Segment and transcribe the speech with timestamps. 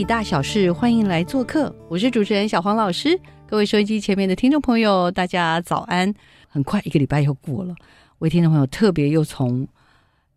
[0.00, 1.70] 体大小事，欢迎来做客。
[1.90, 3.20] 我是主持人小黄老师。
[3.46, 6.14] 各位收音机前面的听众朋友，大家早安！
[6.48, 7.74] 很快一个礼拜又过了，
[8.20, 9.68] 位听众朋友特别又从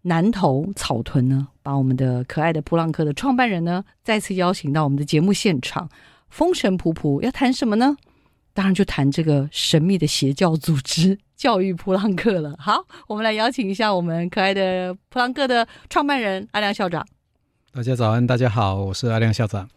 [0.01, 5.87] 南投草屯呢，把我们的可爱的普朗克的创办人呢，再次邀请到我们的节目现场，
[6.27, 7.95] 风尘仆仆要谈什么呢？
[8.53, 12.53] 当然就谈这个神秘的邪教组织——教育普朗克了。
[12.59, 17.07] 好，我们来邀请一下我们可爱的普朗克的创办人阿亮校长。
[17.75, 19.67] 大家早安，大家好，我是阿亮校长。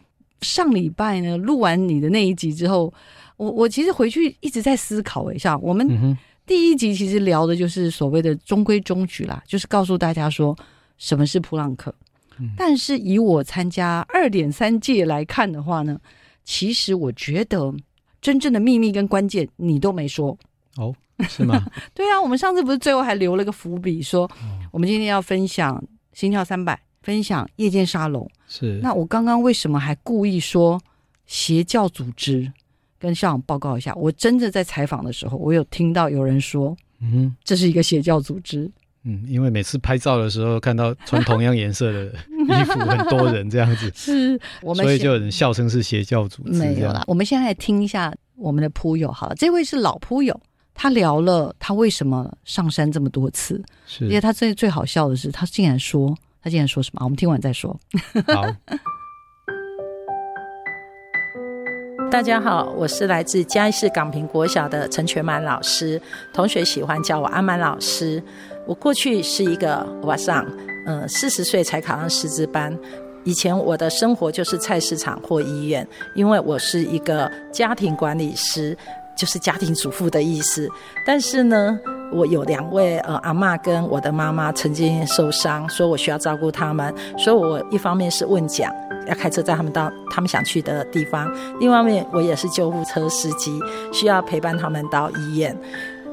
[0.42, 2.92] 上礼拜呢，录完你的那一集之后，
[3.38, 10.54] 我我其实回去一直在思考一下，我们第一集其实聊的就是所谓的中规中矩啦，就是告诉大家说
[10.98, 11.94] 什么是普朗克。
[12.54, 15.98] 但是以我参加二点三届来看的话呢，
[16.44, 17.72] 其实我觉得
[18.20, 20.36] 真正的秘密跟关键你都没说
[20.76, 20.94] 哦，
[21.30, 21.64] 是吗？
[21.94, 24.30] 对啊，我们上次不是最后还留了个伏笔，说
[24.70, 26.78] 我们今天要分享心跳三百。
[27.06, 30.80] 分享夜间沙龙是那我刚刚为什么还故意说
[31.24, 32.52] 邪教组织？
[32.98, 38.68] 跟校长报告一下，我真的在采访的时候，我有听到有人说，嗯，这是一个邪教组织。
[39.04, 42.06] 嗯，因为每次拍照的时候看到穿同样颜色的
[42.48, 46.58] 衣服很多人这样子，是我们所以就有人笑称是邪教组织。
[46.58, 50.40] 没有啦，我们现在来听一下我们的铺友好了，这位是老铺友，
[50.74, 56.16] 他聊了他为什么上山这么多次，是，而且他最最好笑的是，他竟然说。
[56.46, 57.00] 他今天说什么？
[57.02, 57.76] 我们听完再说。
[58.28, 58.46] 好，
[62.08, 66.00] 大家好，我是来自嘉义市港平国小的陈全满老师，
[66.32, 68.22] 同学喜欢叫我阿满老师。
[68.64, 70.46] 我过去是一个晚上，
[70.86, 72.78] 嗯，四十岁才考上师资班。
[73.24, 78.78] 以前我的生活就是菜市场或医院，因为我是一个家庭管理师，
[79.16, 80.68] 就是家庭主妇的意思。
[81.04, 81.78] 但是呢。
[82.12, 88.72] 我有两位呃阿妈跟我的妈妈曾经受伤，说我需要照顾他们，所以我一方面是问讲，
[89.08, 91.28] 要开车载他们到他们想去的地方；，
[91.58, 93.60] 另一面我也是救护车司机，
[93.92, 95.54] 需要陪伴他们到医院。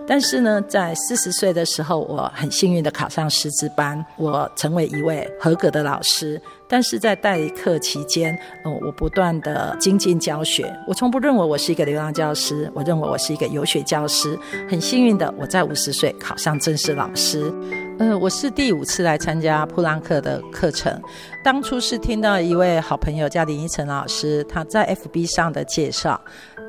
[0.07, 6.41] 但是呢，在四十岁的时候，我很幸运的考上师资班，我成为一位合格的老师。
[6.73, 8.35] 但是在代课期间，
[8.65, 10.75] 嗯，我不断的精进教学。
[10.87, 14.35] 我从不认为我是一个流浪教师，我认为我是一个有学教师。
[14.67, 17.53] 很幸运的，我在五十岁考上正式老师。
[17.99, 20.99] 嗯，我是第五次来参加普朗克的课程。
[21.43, 26.19] 当初是听到一位好朋友叫林依晨老师，他在 FB 上的介绍。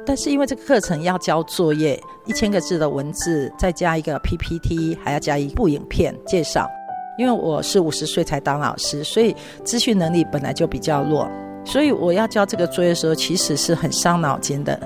[0.04, 6.68] 但是因为这个课程要交作业，一千个字的文字，再加一个 PPT，还要加一部影片介绍。
[7.16, 11.28] 因为我是五十岁才当老师，所以资讯能力本来就比较弱，
[11.64, 14.78] 所以我要交这个作业的时候，其实是很伤脑筋的。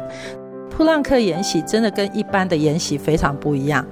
[0.71, 3.85] 普朗克研习真的跟一般的研习非常不一样。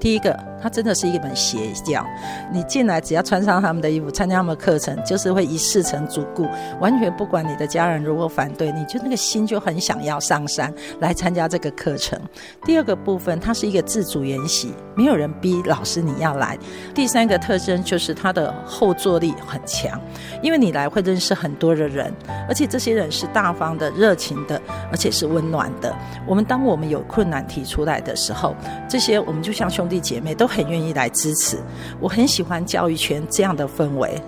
[0.00, 2.06] 第一个，它真的是一门邪教。
[2.50, 6.46] 你进来只要穿上他们的衣服，参加他们的课程，就是会一世成主顾，
[6.80, 12.18] 完全不管你的家人如何反对，你就那个心就很想要上山来参加这个课程。
[12.64, 16.58] 第二个部分，它是一个自主研习，没有人逼老师你要来。
[16.94, 20.00] 第三个特征就是它的后坐力很强，
[20.42, 22.12] 因为你来会认识很多的人，
[22.48, 25.94] 而且这些人是大方的、热情的，而且是温暖的。
[26.26, 28.56] 我们当我们有困难提出来的时候，
[28.88, 29.82] 这些我们就像兄。
[29.92, 31.56] 弟姐妹都很愿意来支持，
[31.98, 34.20] 我很喜欢教育圈这样的氛围，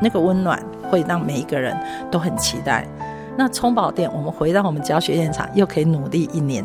[0.00, 1.76] 那个温暖会让每一个人
[2.10, 2.86] 都很期待。
[3.36, 6.64] 那充宝店，我们回到我们教学现场，又可以努力一年，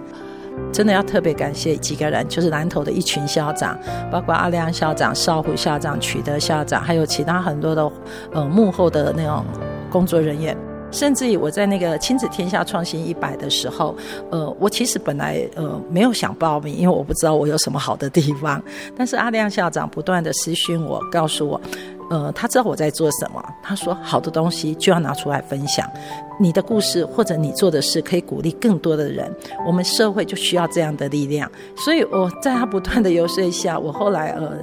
[0.71, 3.75] 真的要特别感谢几个人，就是南投的一群校长，
[4.11, 7.91] 包括阿亮校长、少虎校长、取得校长，还有其他很多的
[8.33, 9.43] 呃幕后的那种
[9.89, 10.55] 工作人员。
[10.91, 13.95] 甚至于我在那个亲子天下创新一百的时候，
[14.31, 18.61] 呃，我其实本来呃没有想报名，因为我不知道我有什么好的地方。
[18.97, 21.61] 但是阿亮校长不断的私讯我，告诉我，
[22.09, 23.43] 呃，他知道我在做什么。
[23.61, 25.87] 他说，好的东西就要拿出来分享，
[26.39, 29.31] 你的故事或者你做的事可以鼓励更多的人，
[29.67, 31.49] 我们社会就需要这样的力量。
[31.77, 34.57] 所以我在他不断的游说下，我后来呃。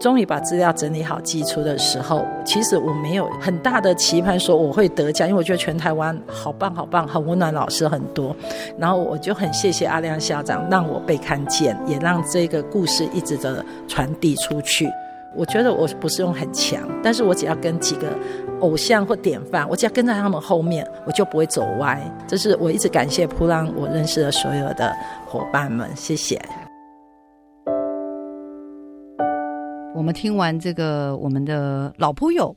[0.00, 8.34] 终于把资料整理好寄出的时候，其实我没有很大的期盼说我会得奖，因为我觉得全台湾好棒好棒，很温暖老师很多。
[8.78, 14.88] 然后我就很谢谢阿亮校长让我被看见，也让这个故事一直的传递出去。
[15.34, 18.08] 我觉得我不是用很强，但是我只要跟几个
[18.60, 22.00] 偶像或典范，我只要跟在他们后面，我就不会走歪。
[22.26, 24.90] 这是我一直感谢普朗我认识的所有的
[25.26, 26.40] 伙伴们，谢谢。
[29.98, 32.54] 我们听完这个，我们的老朋友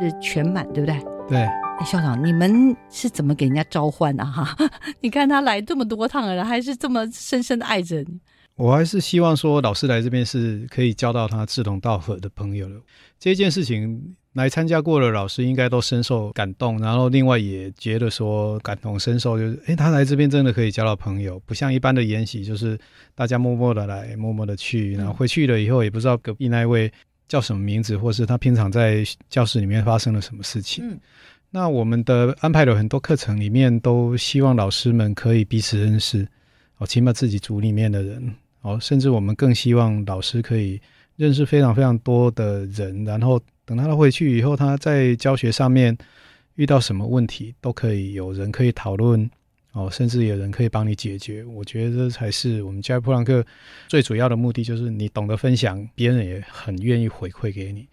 [0.00, 0.98] 是全满，对不对？
[1.28, 4.24] 对，哎，校长，你们是怎么给人家召唤啊？
[4.24, 4.56] 哈，
[5.02, 8.18] 你看他来这么多趟了，还是这么深深的爱着你。
[8.56, 12.76] 我还是希望说，老师来这边是可以交到他志同道合的朋友的。
[13.18, 22.78] 这件事情来参加过的老师应该都深受感动，然后另外也觉得说感同身受，就是哎，他来这边真的可以交到朋友，不像一般的研习，就是
[23.14, 26.90] 大家默默的来，默默的去，然后回去了以后也不知道隔壁那一位
[27.26, 30.88] 叫什么名字，或是他平常在教室里面发生了什么事情。
[30.88, 30.98] 嗯，
[31.50, 36.28] 那我们的安排了很多课程里面，都希望老师们可以彼此认识，
[36.76, 38.34] 哦，起码自己组里面的人。
[38.60, 40.80] 哦，甚至我们更希望老师可以
[41.16, 45.94] 认识非常非常多的人，然后等他回去以后，他在教学上面
[46.54, 49.30] 遇到什么问题，都可以有人可以讨论，
[49.72, 51.44] 哦，甚至有人可以帮你解决。
[51.44, 53.44] 我觉得这才是我们教育普朗克
[53.86, 57.86] 最主要的目的，就是你懂得分享，别人也很愿意回馈给你，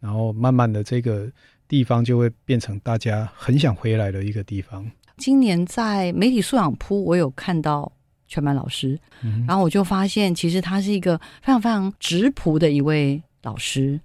[0.00, 1.26] 然后慢慢的这个
[1.66, 4.86] 地方就会变成大家很想回来的一个地方。
[5.16, 7.90] 今年在媒体素养铺，我有看到。
[8.28, 8.98] 全班老师，
[9.46, 14.00] 然后我就发现，其实他是一个非常非常直朴的一位老师。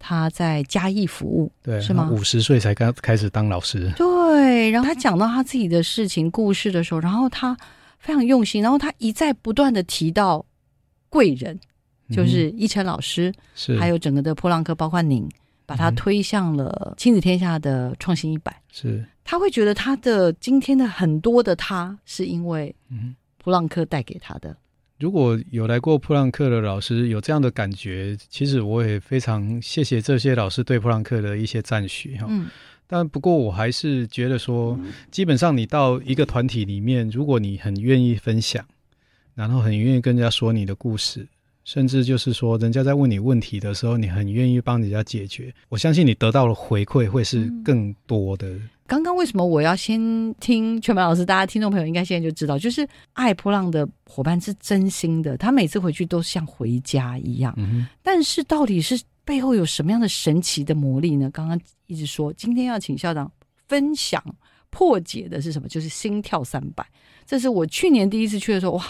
[0.00, 2.08] 他在嘉义服务，对，是吗？
[2.10, 4.70] 五十岁才刚开始当老师，对。
[4.70, 7.56] 然后他讲到他自己的事情故事的时候，然后他
[7.98, 10.44] 非常用心，然后他一再不断的提到
[11.08, 11.56] 贵人，
[12.10, 15.28] 就是一晨老师，是还有整个的破浪科，包括您，
[15.66, 18.60] 把他推向了亲子天下的创新一百。
[18.72, 23.14] 是他会觉得他的今天的很多的他，是因为嗯。
[23.42, 24.54] 普朗克带给他的，
[25.00, 32.26] 如果有来过普朗克的老师有这样的感觉，其实我也非常谢谢这些老师对普朗克的一些赞许哈。
[32.28, 32.48] 嗯，
[32.86, 34.78] 但不过我还是觉得说，
[35.10, 38.62] 基本上你到一个团体里面，如果你很愿意分享，
[39.34, 41.26] 然后很愿意跟人家说你的故事，
[41.64, 48.54] 甚至就是说人家在问你问题的时候，你很愿意帮人家解决，我相信你得到了回馈会是更多的。
[48.90, 51.24] 刚刚为什么我要先听全满老师？
[51.24, 57.56] 大家听众朋友应该现在就知道，就是爱波浪的伙伴是真心的，他每次回去都像回家一样。
[58.02, 61.30] 但是到底是背后有什么样的神奇的魔力呢？
[61.30, 61.56] 刚刚
[61.86, 63.30] 一直说，今天要请校长
[63.68, 64.20] 分享
[64.70, 65.68] 破解的是什么？
[65.68, 66.84] 就是心跳三百。
[67.24, 68.84] 这是我去年第一次去的时候，哇！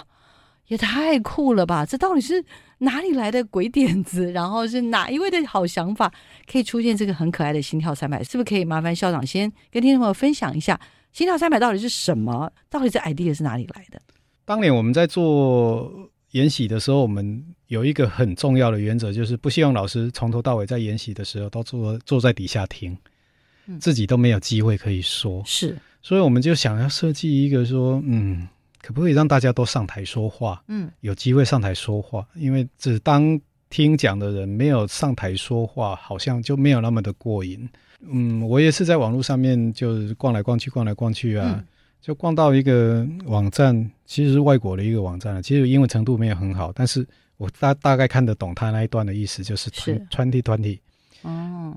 [0.71, 1.85] 也太酷了吧！
[1.85, 2.43] 这到底是
[2.79, 4.31] 哪里来的鬼点子？
[4.31, 6.13] 然后是哪一位的好想法，
[6.51, 8.23] 可以出现这个很可爱的心跳三百？
[8.23, 10.81] 是不是可以麻烦校长先跟听众朋友分享一下
[11.13, 12.49] 心跳三百到底是什么？
[12.69, 14.01] 到底这 idea 是哪里来的？
[14.45, 22.97] 当年我们在做研习的时候，我们有一个很重要的原则，就是不希望老师从头到尾在研习的时候都坐坐在底下听，
[23.81, 25.43] 自己都没有机会可以说。
[25.45, 28.47] 是，所以我们就想要设计一个说，嗯。
[28.83, 30.63] 可不可以让大家都上台说话？
[30.69, 33.39] 嗯，有机会上台说话，因为只当
[33.69, 37.69] 听讲的人没有上台说话，好像就没有那么的过瘾。
[38.01, 41.63] 嗯，我也是在网络上面就是逛来逛去，逛来逛去啊，
[42.01, 47.07] 就逛到一个网站，其实是外国的一个网站其实英文程度没有很好，但是
[47.37, 50.81] 我大大概看得懂他那一段的意思，就是 twenty 团体
[51.23, 51.77] 哦，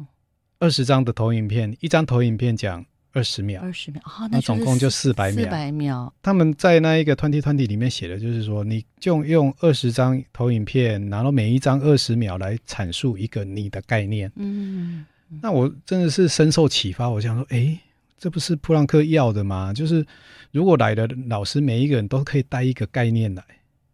[0.60, 2.86] 二十张的投影片，一张投影片讲。
[3.14, 5.44] 二十秒，二十秒啊，那总共就四百秒。
[5.44, 6.12] 四百秒。
[6.22, 14.32] 他们在那一个 twenty twenty 里面写的就是说，你就用二十张投影片，然后每一张二十秒来阐述一个你的概念。
[14.36, 15.06] 嗯，
[15.42, 17.08] 那我真的是深受启发。
[17.08, 17.78] 我想说，哎，
[18.18, 19.72] 这不是普朗克要的吗？
[19.72, 20.06] 就是
[20.52, 23.44] 如果来的老师每一个人都可以带一个概念来，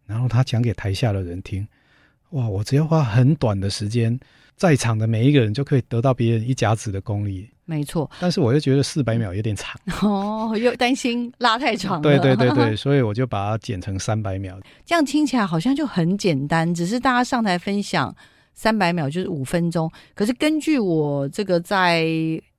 [0.06, 1.68] 然后他讲给台下的人听，
[2.30, 4.18] 哇，我只要花很短的时间。
[4.56, 8.10] 在场的每一个人就可以得到别人一甲子的功力，没错。
[8.18, 12.02] 但是我又觉得四百秒有点长 哦，又担心拉太长。
[12.02, 14.58] 对对对对， 所以我就把它剪成三百秒。
[14.84, 18.12] 这样听起来好像就很简单，只是大家上台分享
[18.54, 19.88] 三百秒就是五分钟。
[20.14, 22.04] 可是根据我这个在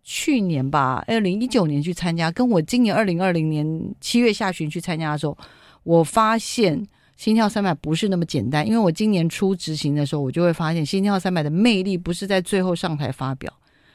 [0.02, 5.38] 去年吧，二零一九年去参加，跟我今年二零二零年七月下旬去参加的时候，
[5.84, 6.88] 我发现。
[7.18, 13.54] 心跳三百不是那么简单，因为我今年初执行的时候，我就会发现心跳三百的魅力不是在最后上台发表，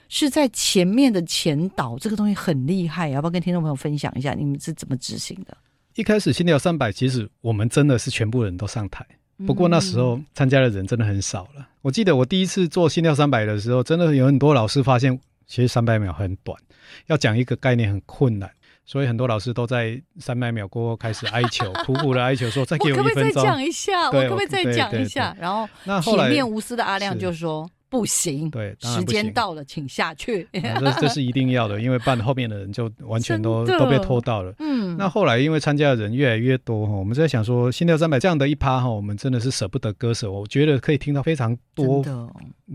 [0.09, 5.57] 是在前面的前导，这个东西很厉害，要不要跟听众朋友分享一下你们是怎么执行的？
[5.95, 9.05] 一开始心跳三百，其实我们真的是全部人都上台，
[9.47, 11.69] 不过那时候参加的人真的很少了。
[11.83, 16.59] 我记得我第一次做心跳三百的时候，真的有很多老师发现，其实三百秒很短，
[17.07, 18.51] 要讲一个概念很困难，
[18.85, 23.43] 所以很多老师都在三百秒过后开始哀求，苦苦的哀求说：“再给我可不可以再一分钟。
[23.45, 24.07] 讲一下？
[24.07, 29.05] 我可不可以再对讲一下？”然后那后来铁面无私的阿亮就说：“不行，对，时。
[29.05, 30.43] 间到了，请下去。
[30.53, 34.53] 啊这这是一定要的，因为不然后面的人就完全都都被拖到了。
[34.59, 40.31] 嗯，那后来因为参加的人越来越多哈，我们在想说心跳三百这样的一趴哈，我们真的是舍不得割舍。
[40.31, 42.29] 我觉得可以听到非常多的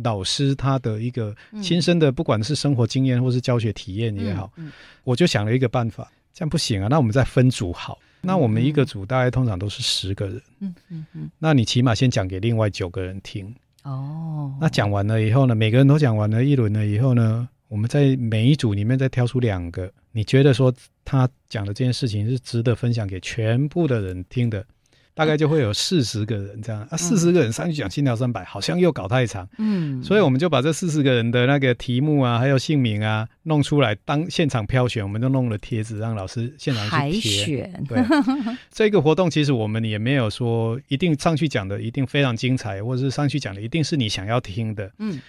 [0.03, 4.71] 老师他的一个嗯亲身的，不管是生活经验或是教学体验也好，，嗯
[5.03, 7.99] 我就想了一个办法，这样不行啊，那我们再分组好。
[8.21, 13.53] 那我们一个组大概通常都是十个人，嗯嗯嗯，那你起码先讲给另外九个人听。
[13.83, 20.73] 哦，那讲完了以后呢，每个人都讲完了一轮了以后呢，我们在每一组里面再挑出两个，你觉得说
[21.03, 24.65] 他讲的这件事情是值得分享给全部的人听的，
[25.13, 26.81] 大概就会有四十个人这样。
[26.89, 37.45] 啊，四十个人上去讲心跳三百，好像又搞太长，嗯，所以我们就把这四十个人的那个题目啊，还有姓名啊弄出来，当现场挑选，我们就弄了贴纸，让老师现场海去贴。
[37.45, 37.99] 选，对，
[38.71, 44.91] 这个活动其实我们也没有说一定上去讲的一定非常精彩，或者是上去讲的一定是你想要听的。
[44.99, 45.19] 嗯，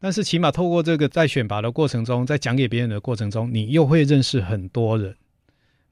[0.00, 5.14] 但是起码透过这个在选拔的过程中，在讲给别人的过程中，你又会认识很多人，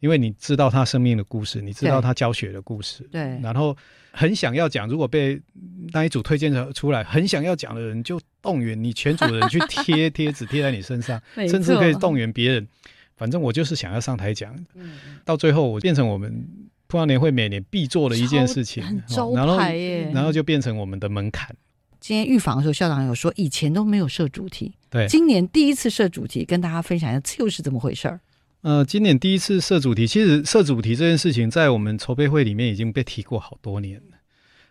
[0.04, 3.74] 因为你知道他生命的故事，你知道他教学的故事，对，然后
[4.10, 5.40] 很想要讲，如果被
[5.94, 11.18] 那一组推荐的出来，很想要讲的人，就动员你全组的人去贴贴纸贴在你身上，
[11.48, 12.68] 甚至可以错动员别人。
[13.16, 16.46] 反正我就是想要上台讲，嗯到最后我变成我们
[16.86, 18.84] 普华年会每年必做的一件事情，
[19.34, 19.56] 然后
[20.12, 21.56] 然后就变成我们的门槛。
[21.98, 28.20] 今天预防的时候，校长有说以前都没有设主题，对，今年第一次设主题，跟大家分享一下这又是怎么回事儿？
[28.64, 34.16] 呃，今年第一次设主题，其实设主题这件事情在我们筹备会里面已经被提过好多年了，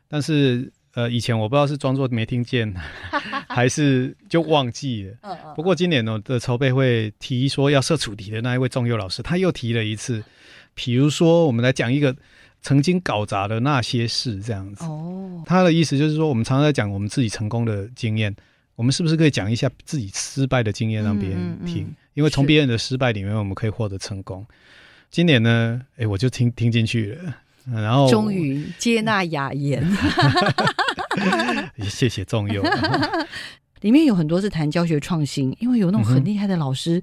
[0.07, 2.73] 但是呃，以前我不知道是装作没听见，
[3.47, 5.13] 还是就忘记了。
[5.21, 10.23] 嗯嗯不过今年呢的筹备会提说要设主题的那一位仲佑老师，他又提了一次，
[10.73, 12.15] 比如说我们来讲一个
[12.63, 14.85] 曾经搞砸的那些事这样子。
[14.85, 18.35] 哦，他的意思就是说，我们常常在讲我们自己成功的经验，
[18.75, 21.95] 我们是不是可以讲一下自己失败的经验让别人嗯嗯嗯听？
[22.13, 24.45] 因为从是别人的失败里面，我们可以获得成功。
[25.09, 27.35] 今年呢，哎，我就听听进去了，
[27.67, 29.85] 嗯然后终于接纳雅言，
[31.89, 32.63] 谢谢仲佑。
[33.81, 37.01] 里面有很多是谈教学创新，因为有那种很厉害的老师。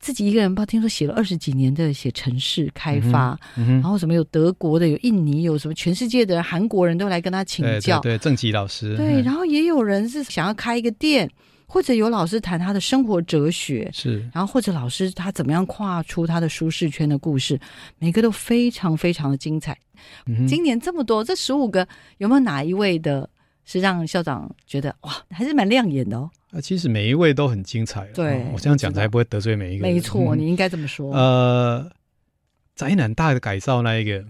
[0.00, 7.98] 自己一个人，不知道听说写了二十几年的写城市开发，然后什么有德国的，有印尼，有什么全世界的人韩国人都来跟他请教。
[7.98, 11.28] 对对，郑吉老师，对，嗯然后也有人是想要开一个店，
[11.70, 17.60] 或者有老师谈他的生活哲学，是然后或者老师他怎么样跨出他的舒适圈的故事，
[17.98, 19.78] 每个都非常非常的精彩。
[20.26, 23.28] 嗯今年这么多，这十五个有没有哪一位的
[23.66, 26.30] 是让校长觉得哇，还是蛮亮眼的哦？
[26.52, 28.12] 啊，其实每一位都很精彩了。
[28.14, 29.94] 对哦我这样讲才不会得罪每一个人。
[29.94, 31.12] 没错，嗯你应该这么说。
[31.14, 31.90] 呃，
[32.74, 34.24] 宅男大的改造那一个，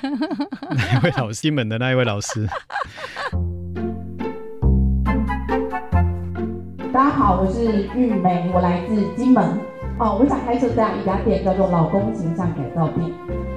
[0.00, 2.48] 那一位老西门的那一位老师，
[6.90, 9.44] 大家好，我是玉梅，我来自金门。
[9.98, 13.10] 哦，我想开设这样一家店，叫做老公形象改造店。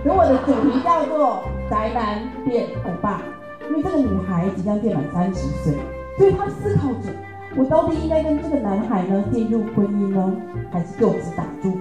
[0.03, 3.21] 而我的主题叫做宅男变欧巴，
[3.69, 5.73] 因为这个女孩即将届满三十岁，
[6.17, 7.09] 所以她思考着，
[7.55, 10.35] 我到底应该跟这个男孩呢进入婚姻呢，
[10.69, 11.77] 还是就此打住？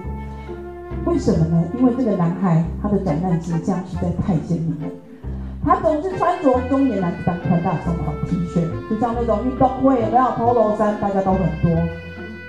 [1.03, 1.63] 为什么呢？
[1.77, 4.87] 因为这个男孩他的宅男形象实在太鲜明了。
[5.63, 11.71] 他总是穿着中年男子般宽大松垮 T 恤，就像那种运动会有没有 polo 衫，大家都很多，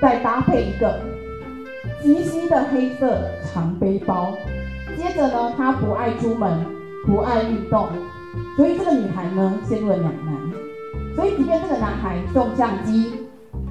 [0.01, 0.99] 再搭配一个
[2.01, 3.19] 极细的黑色
[3.53, 4.33] 长背包。
[4.97, 6.65] 接着呢，他不爱出门，
[7.07, 7.87] 不爱运动，
[8.57, 10.35] 所以这个女孩呢陷入了两难。
[11.15, 13.27] 所以即便这个男孩送相机、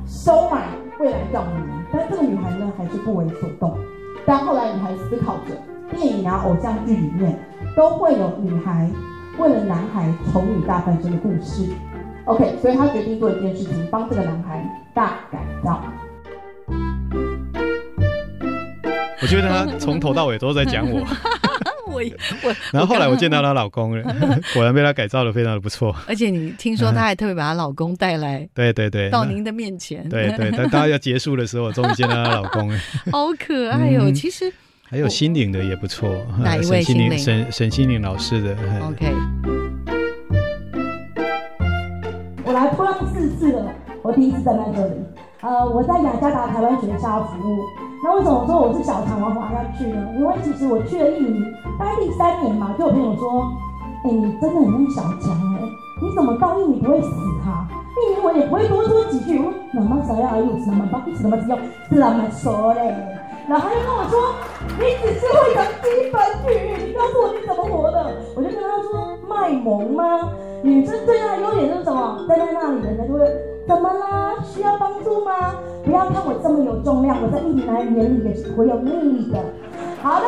[0.05, 0.67] 收买
[0.99, 3.75] 未来丈母娘，但这个女孩呢还是不为所动。
[4.23, 5.55] 但后来女孩思考着，
[5.95, 7.39] 电影啊、偶像剧里面
[7.75, 8.87] 都会有女孩
[9.41, 11.67] 为了男孩丑女大翻身的故事。
[12.25, 15.83] OK，所以他决定做一件事情，帮这个男孩大改造。
[19.19, 21.01] 我觉得他从头到尾都在讲我。
[21.87, 21.95] 我
[22.43, 24.03] 我，然后后来我见到，她老公了，
[24.53, 25.93] 果然被她改造的非常的不错。
[26.07, 32.77] 而且你听说她还特别把她老公带来对对对，到您的面前，对对，但大家要结束的时候，我终于见到她老公了。
[33.11, 34.03] 好可爱哦。
[34.05, 34.51] 嗯其实
[34.91, 36.09] 还有心灵的也不错，
[36.43, 37.17] 哪一位沈心灵？
[37.17, 39.15] 沈沈心灵老师的，嗯 OK，
[42.43, 43.71] 我来波浪四次了，
[44.01, 44.95] 我第一次站在这里。
[45.39, 47.59] 呃，我在雅加达台湾学校服务。
[48.03, 50.09] 那为什么说我是小强，我滑下去呢？
[50.19, 51.39] 因为其实我去了印尼，
[51.79, 53.49] 待第三年嘛，就有朋友说，
[54.03, 55.61] 哎、你真的很像小强哎、
[56.01, 57.07] 你怎么到印尼不会死
[57.45, 60.35] 哈、印尼我也不会多说几句，我说那么啥呀？
[60.35, 61.01] 有什么吧？
[61.15, 61.57] 什么只要
[61.87, 62.93] 怎么说嘞？
[63.47, 64.35] 然后他就跟我说，
[64.79, 66.21] 你只是会讲基本
[66.53, 68.11] 语，你告诉我你怎么活的？
[68.35, 70.29] 我就跟他说卖萌吗？
[70.63, 72.25] 女生最大的优点就是什么？
[72.27, 73.19] 站在那里，人家就会
[73.67, 74.35] 怎么啦？
[74.43, 75.55] 需要帮助吗？
[75.83, 79.39] 不要看我这么有重量，我在印尼男人眼里也是会有魅力的。
[80.03, 80.27] 好的，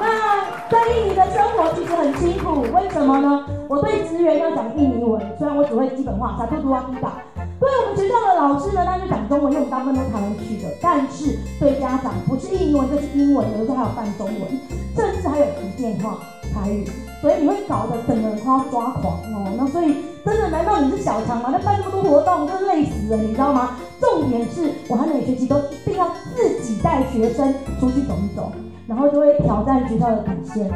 [0.00, 3.44] 那在印尼的生活其实很辛苦，为什么呢？
[3.68, 7.12] 我对职员要讲印尼文，虽然我只会基本话，萨杜杜啊迪达。
[7.60, 10.68] 对我们学校的老师呢，那就讲中文，因为我大部分都台湾去的。
[10.82, 14.50] 但是对家长，不是印尼文就是英文，有的时候还有半中文，
[14.94, 16.18] 甚至还有福建话、
[16.52, 16.84] 台语，
[17.22, 19.54] 所以你会搞得整个人快要抓狂哦。
[19.56, 19.94] 那所以
[20.26, 21.48] 真的，难道你是小强吗？
[21.52, 23.78] 那办这么多活动，真累死了，你知道吗？
[24.00, 28.50] 重点是我还每学期都一定要自己带学生出去走一走，
[28.88, 30.68] 然后就会挑战学校的底线。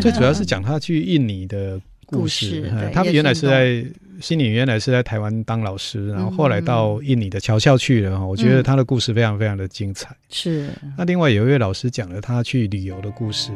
[0.00, 2.68] 最主要是讲他去印尼的故事。
[2.92, 3.84] 他们原来是在
[4.22, 8.24] 心里原来是在台湾当老师，然后后来到印尼的侨校去了。
[8.24, 10.14] 我觉嗯得他的故事非常非常的精彩。
[10.30, 13.50] 是那另外有一位老师讲了他去旅游的故事。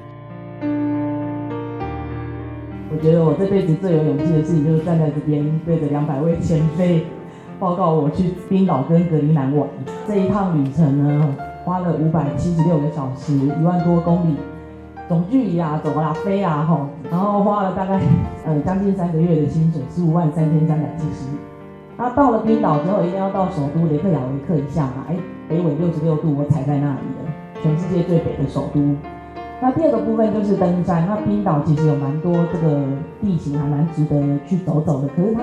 [2.90, 7.04] 我觉得我这辈子最有勇气的事情，就是站在这边对着两百位前辈
[7.60, 9.68] 报告我去冰岛跟格陵兰玩。
[10.08, 11.32] 这一趟旅程呢，
[11.64, 14.34] 花了五百七十六个小时，一万多公里，
[15.08, 18.00] 总距离啊，走啦飞啊吼，然后花了大概
[18.44, 21.26] 呃将近三个月的薪水，十五万三千三百七十。
[21.96, 25.16] 那到了冰岛之后，一定要到首都雷克雅维克一下嘛，哎，
[25.48, 27.32] 北纬六十六度，我踩在那里了，
[27.62, 28.80] 全世界最北的首都。
[29.62, 31.06] 那第二个部分就是登山。
[31.08, 32.82] 那冰岛其实有蛮多这个
[33.22, 35.40] 地形还蛮值得去走走的，可是它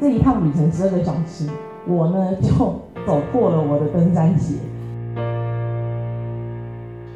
[0.00, 1.48] 这一趟旅程十二个小时，
[1.88, 2.50] 我呢就
[3.04, 4.58] 走破了我的登山鞋。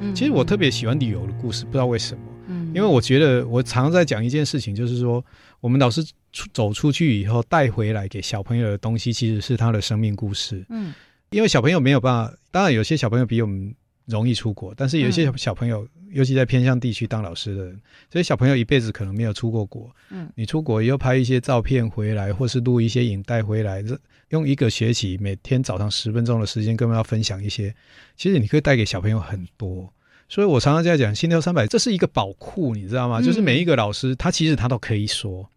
[0.00, 2.21] 嗯其实我特别喜欢旅游的故事，不知道为什么。
[2.49, 5.25] 嗯因为我觉得我常常在讲一件事情，就是说
[5.61, 10.65] 我们老师出走出去以后带回来给小朋友的东西，其实是他的生命故事。
[10.69, 10.93] 嗯
[11.31, 13.75] 因为小朋友没有办法，当然有些小朋友比我们
[14.05, 19.91] 容易出国，但是有一些小朋友，尤其在偏向地区当老师的人，所以小朋友一辈子可能没有出过国。
[20.11, 23.99] 嗯，你出国又拍一些照片回来，或是录一些影带回来，这
[24.30, 27.75] 用一个学期每天早上十分钟的时间，跟他们要分享一些，
[28.17, 29.93] 其实你可以带给小朋友很多。
[30.28, 33.21] 所以我常常在讲心跳三百，这是一个宝库，你知道吗？
[33.21, 35.49] 嗯就是每一个老师，他其实他都可以说，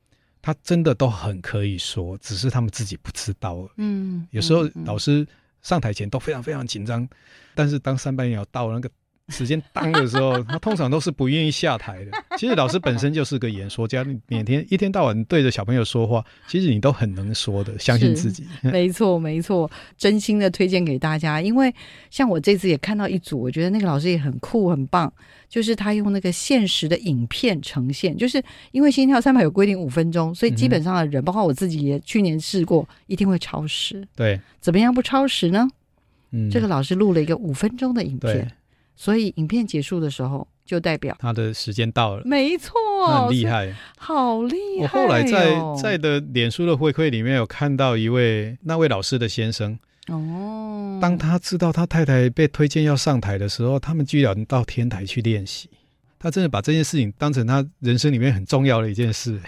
[0.41, 3.69] 他真的都很可以说，只是他们自己不知道而已。
[3.78, 5.26] 嗯有时候老师
[5.63, 7.08] 上台前都非常非常紧张，
[7.56, 8.89] 但是当三班鸟到那个
[9.30, 12.12] 时间当的时候，他通常都是不愿意下台的。
[12.38, 18.46] 其实老师本身就是个演说家，你每天一天到晚对着小朋友说话，其实你都很能说的， 相信自己。
[18.63, 21.42] 没错，没错，真心的推荐给大家。
[21.42, 21.74] 因为
[22.10, 25.12] 像我这次也看到一组，我觉得那个老师也很酷很棒，
[25.48, 34.08] 就是他用那个现实的影片呈现，就是因为心跳三百有规定五分钟，所以基本上的人，包括我自己也去年试过，一定会超时。
[34.15, 35.68] 对，怎么样不超时呢？
[36.32, 38.52] 嗯，这个老师录了一个五分钟的影片，
[38.99, 41.15] 所以影片结束的时候就代表。
[41.19, 42.73] 他的时间到了，没错，
[43.07, 43.73] 很厉害。
[43.97, 44.88] 好厉害、我哦！
[44.89, 55.69] 后来在在的脸书的回馈里面有看到一位那位老师的先生，哦，当他知道他太太被推荐要上台的时候，他们居然到天台去练习。
[56.19, 59.39] 他真的把这件事情当成他人生里面很重要的一件事，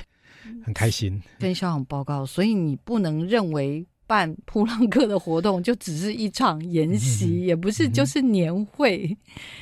[0.63, 1.21] 很开心。
[1.39, 9.17] 跟校长报告，所以你不能认为办普朗克的活动就只是一场研习，也不是就是年会。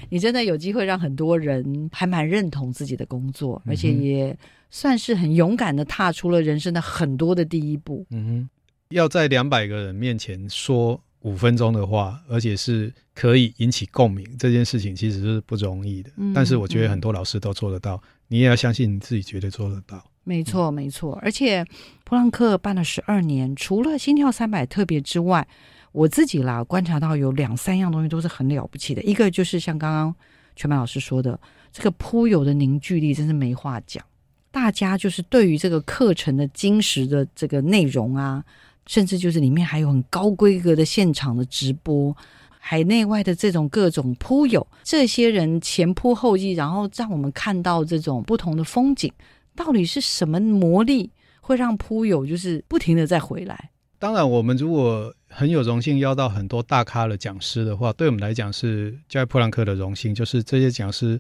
[0.10, 4.36] 你真的有机会让很多人还蛮认同自己的工作，而且也
[4.72, 8.04] 算是很勇敢的踏出了人生的很多的第一步。
[8.10, 8.50] 嗯哼，
[8.90, 16.10] 要在两百个人面前说五分钟的话，而且是可以引起共鸣，这件事情其实是不容易的。
[16.18, 20.04] 嗯但是我觉得很多老师都做得到，你也要相信你自己，绝对做得到。
[20.30, 21.18] 没错，没错。
[21.24, 21.66] 而且
[22.04, 25.48] 普朗克办了十二年，除了心跳三百特别之外，
[25.92, 29.02] 我自己啦观察到有两三样东西都是很了不起的。
[29.02, 30.16] 一个就是像刚刚
[30.56, 31.40] 全满老师说的，
[31.72, 34.06] 这个铺友的凝聚力真是没话讲。
[34.52, 38.44] 大家就是对于这个课程的精实的这个内容啊，
[38.86, 42.16] 甚至就是里面还有很高规格的现场的直播。
[42.62, 49.12] 海内外的这种各种铺友，这些人前仆后继，然后让我们看到这种不同的风景。
[49.60, 53.72] 到底是什么魔力会让铺友就是不停的再回来？
[54.00, 61.20] 当然，我们如果很有荣幸邀到很多大咖的讲师的话，对我们来讲是教育普朗克的荣幸，就是这些讲师，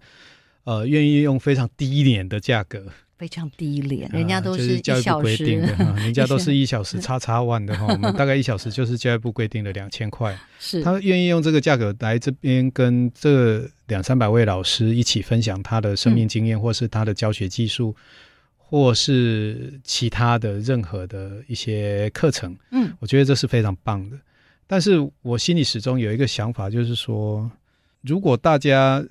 [0.63, 2.86] 呃，愿意用非常低廉的价格。
[3.17, 10.82] 非常低廉，啊人家都就是教育部一小规定的，哈， 人家都是一小时叉叉万的哈， 我们大概一小时就是教育部规定的两千块，是。
[10.82, 17.93] 他愿意用这个价格来这边跟这两三百位老师一起分享他的生命经验，或是他的教学技术，
[18.69, 24.17] 或是其他的任何的一些课程，嗯我觉得这是非常棒的。
[24.67, 27.49] 但是我心里始终有一个想法，就是说，
[28.01, 29.03] 如果大家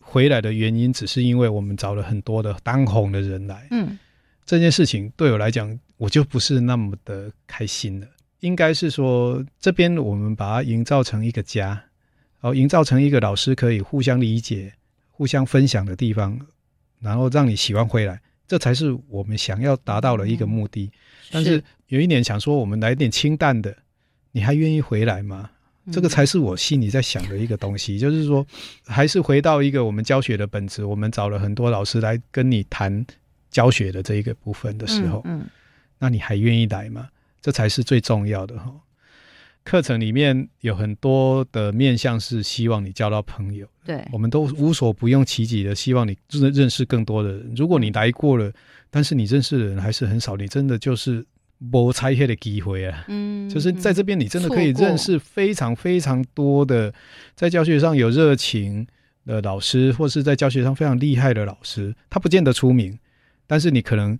[0.00, 3.96] 回来的原因只是因为我们找了很多的当红的人来，嗯
[4.44, 8.08] 这件事情对我来讲，我就不是那么的开心了。
[8.40, 14.72] 应该是说，这边我们把它营造成一个家，然后营造成一个老师可以互相理解、
[15.12, 16.36] 互相分享的地方，
[16.98, 20.90] 然后让你喜欢回来，这才是我们想要达到的一个目的。
[21.30, 23.76] 但是有一年想说，我们来点清淡的，
[24.32, 25.50] 你还愿意回来吗？
[25.92, 28.46] 这个才是我心里在想的一个东西，就是说，
[28.86, 30.82] 还是回到一个我们教学的本质。
[30.84, 33.04] 我们找了很多老师来跟你谈
[33.50, 35.44] 教学的这一个部分的时候，嗯
[35.98, 37.08] 那你还愿意来吗？
[37.42, 38.72] 这才是最重要的哈。
[39.64, 47.52] 课程里面有很多的面向是希望你交到朋友，对我们都无所不用其极的希望你认认识更多的人。
[47.56, 48.52] 如果你来过了，
[48.90, 51.24] 但是你认识的人还是很少，你真的就是
[51.58, 53.04] 没拆黑的机会啊。
[53.08, 56.92] 嗯，就是在这边，你真的可以认识非常非常多的
[57.34, 58.86] 在教学上有热情
[59.24, 61.94] 的老师，或是在教学上非常厉害的老师。
[62.10, 62.98] 他不见得出名，
[63.46, 64.18] 但是你可能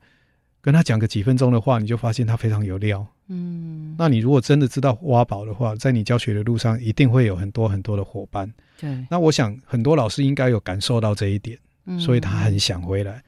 [0.64, 3.07] 跟他讲个几分钟的话，你就发现他非常有料。
[3.29, 8.50] 嗯那你如果真的知道挖宝的话，在你教学的路上一定会有很多很多的伙伴。
[8.81, 13.22] 对，那我想很多老师应该有感受到这一点，嗯所以他很想回来。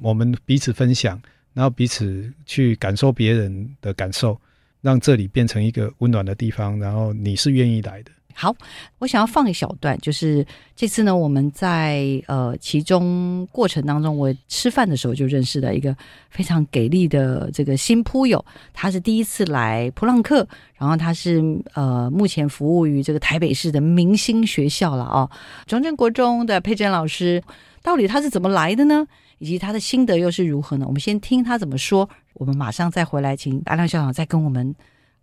[0.00, 1.22] 我们彼此分享，
[1.54, 4.36] 然后彼此去感受别人的感受，
[4.80, 6.80] 让这里变成一个温暖的地方。
[6.80, 8.54] 然后你是愿意来的，好，
[8.98, 15.96] 我想要放一小段，就是这次呢，我们在呃其中过程当中，我吃饭的时候就认识了一个
[16.30, 21.42] 非常给力的这个新铺友，他是第一次来普朗克，然后他是
[21.74, 25.30] 呃目前服务于这个台北市的明星学校了哦，
[25.66, 27.42] 中正国中的佩珍老师，
[27.82, 29.06] 到底他是怎么来的呢？
[29.38, 30.86] 以及他的心得又是如何呢？
[30.86, 34.72] 我们先听他怎么说，我们马上再回来，请阿亮校长再跟我们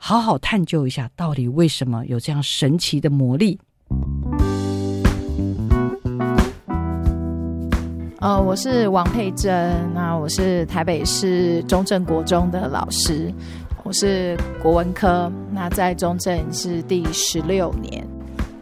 [0.02, 3.60] 好好探究一下，到底为什么有这样神奇的魔力。
[8.22, 13.32] 呃，我是王佩珍，那我是台北市中正国中的老师，
[13.84, 18.08] 我是国文科，那在中正是第十六年，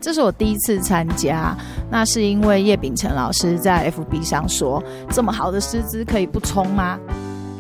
[0.02, 1.56] 这是我第一次参加，
[1.90, 7.00] 那是因为叶秉成老师在 FB 上说，这么好的师资可以不冲吗？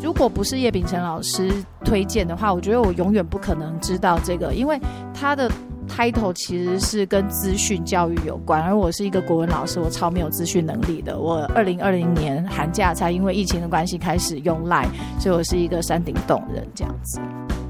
[0.07, 1.51] 如果不是叶秉成老师
[1.83, 4.79] 推荐的话，我觉得我永远不可能知道这个，因为
[5.13, 5.51] 他的
[5.85, 11.19] title 其实是跟资讯教育有关，而我是一个国文老师，我超没有资讯能力的。
[11.19, 14.87] 我二零二零年寒假才因为疫情的关系开始用 Line，
[15.19, 17.19] 所以我是一个山顶洞人这样子。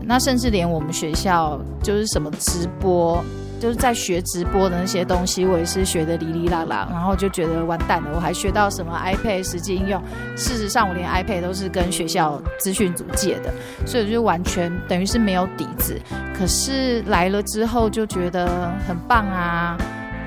[0.03, 3.19] 那甚至连我们学校就是什么直播，
[3.59, 10.01] 就是在学直播的那些东西，我也是学的哩哩啦啦，然后就觉得完蛋了，我还学到什么 iPad 实际应用。
[10.35, 13.53] 事实上，我连 iPad 都是跟学校资讯组借的，
[13.85, 15.99] 所以就完全等于是没有底子。
[16.37, 19.75] 可是来了之后就觉得很棒啊，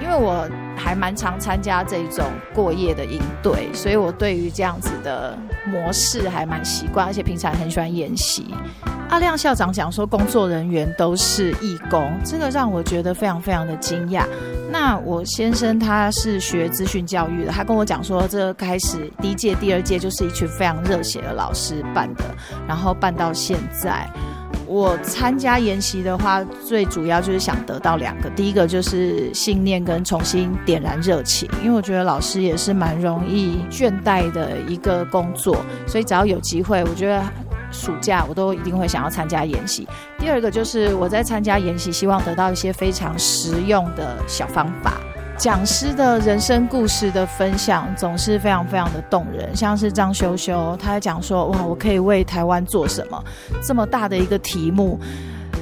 [0.02, 0.48] 因为我
[0.82, 8.54] 还蛮常参加这种过夜的营队，所以我对于这样子的模式还蛮习惯，而且平常很喜欢演习。
[9.10, 14.24] 阿亮校长讲说，工作人员都是义工，这个让我觉得非常非常的惊讶。
[14.70, 22.24] 那我先生他是学资讯教育的，他跟我讲说，这开始第一届、第二届就是一群非常热血的老师办的，
[22.68, 24.08] 然后办到现在。
[24.70, 35.56] 我参加研习的话，最主要就是想得到两个，第一个就是信念跟重新点燃热情，因为我觉得老师也是蛮容易倦怠的一个工作，
[35.88, 37.20] 所以只要有机会，我觉得
[37.72, 39.88] 暑假我都一定会想要参加研习。
[40.20, 45.00] 第二个就是我在参加研习，希望得到一些非常实用的小方法。
[45.40, 53.24] 讲师的人生故事的分享总是非常非常的动人，像是张修修，他在讲说，哇，我可以为台湾做什么？
[53.62, 55.00] 这么大的一个题目，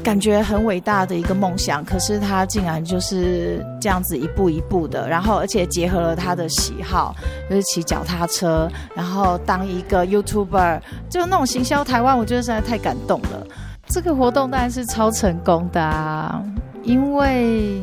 [0.03, 7.15] 感觉很伟大的一个梦想，可是他竟然就是这样子一步一步的，然后而且结合了他的喜好，
[7.49, 13.47] 就是骑脚踏车，然后当一个 YouTuber，就那种行销台湾，我觉得实在太感动了。
[13.87, 16.43] 这个活动当然是超成功的啊，
[16.83, 17.81] 因为。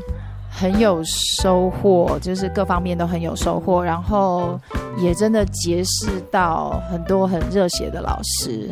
[0.57, 4.57] 很有收获，就是各方面都很有收获，然后
[4.97, 8.71] 也真的结识到很多很热血的老师，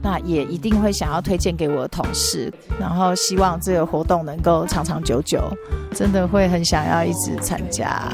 [0.00, 5.42] 那也一定会想要推荐给我的同事，然后希望这个活动能够长长久久，
[5.92, 8.08] 真的会很想要一直参加。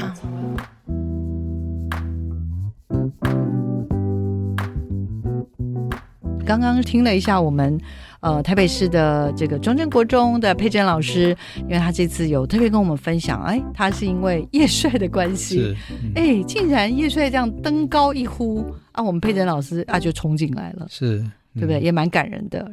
[6.43, 7.79] 刚刚听了一下我们
[8.25, 15.77] 呃台北市的这个中正国中的佩珍老师，因为他这次有特别跟我们分享，哎，他是因为叶帅的关系，
[16.15, 21.19] 哎，竟然叶帅这样登高一呼啊，我们佩珍老师啊就冲进来了，是，
[21.53, 21.79] 对不对？
[21.79, 21.83] 嗯？
[21.83, 22.67] 也蛮感人的。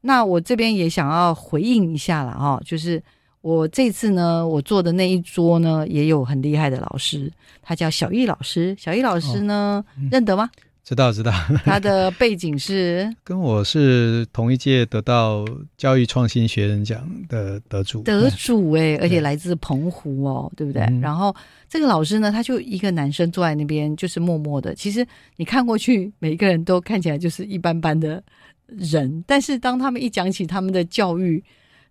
[0.00, 3.00] 那我这边也想要回应一下了哈，就是
[3.42, 7.30] 我这次呢，我坐的那一桌呢，也有很厉害的老师，
[7.62, 8.74] 他叫小易老师。
[8.76, 10.50] 小易老师呢，嗯认得吗？
[10.86, 11.32] 知道知道，
[11.64, 15.44] 他的背景是 跟我是同一届得到
[15.76, 20.82] 教育创新学人奖的得主，得主哎、而且来自澎湖哦，对不对？
[20.82, 21.34] 嗯然后
[21.68, 24.72] 这个老师呢，他就一个男生坐在那边，就是默默的。
[24.76, 28.22] 其实你看过去，每一个人都看起来就是一般般的
[28.68, 31.42] 人，但是当他们一讲起他们的教育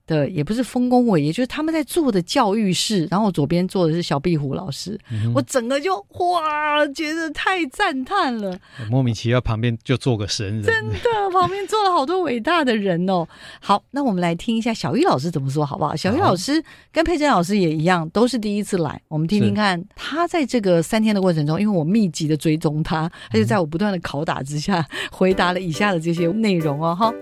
[0.08, 3.08] 的，也不是丰功伟业，就是他们在做的教育事。
[3.10, 8.58] 然后我左边坐的是小壁虎老师，嗯我整个就哇，觉得太赞叹了。
[8.89, 13.28] 莫名其妙旁边就坐个神人，真的，旁边坐了好多伟大的人哦。
[13.60, 15.96] 好，那我们来听一下小玉老师怎么说，好不好？
[15.96, 27.13] 小玉老师跟佩珍老师也一样，都是第一次来，我们听听看他在这个三天的过程中，因为我密集的追踪他，他就在我不断的拷打之下， 回答了以下的这些内容哦，哈。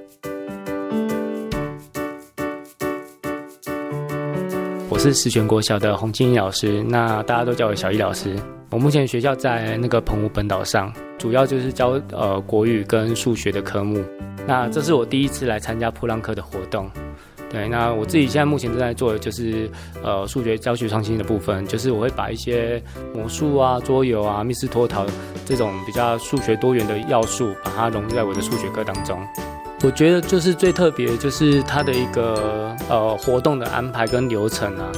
[4.94, 8.36] 我是石泉国小的洪金义老师，那大家都叫我小易老师。
[8.70, 14.06] 我目前学校在那个澎湖本岛上，主要就是教呃国语跟数学的科目。
[14.46, 16.88] 那这是我第一次来参加普朗克的活动。
[17.50, 19.68] 对，那我自己现在目前正在做的就是
[20.04, 22.80] 呃数学教学创新的部分，就是我会把一些
[23.16, 25.08] 魔术啊、桌游啊、密室脱逃
[25.44, 29.20] 这种比较数学多元的要素，把它融入在我的数学课当中。
[29.84, 34.90] 我觉得就是最特别，就是它的一个呃活动的安排跟流程啊，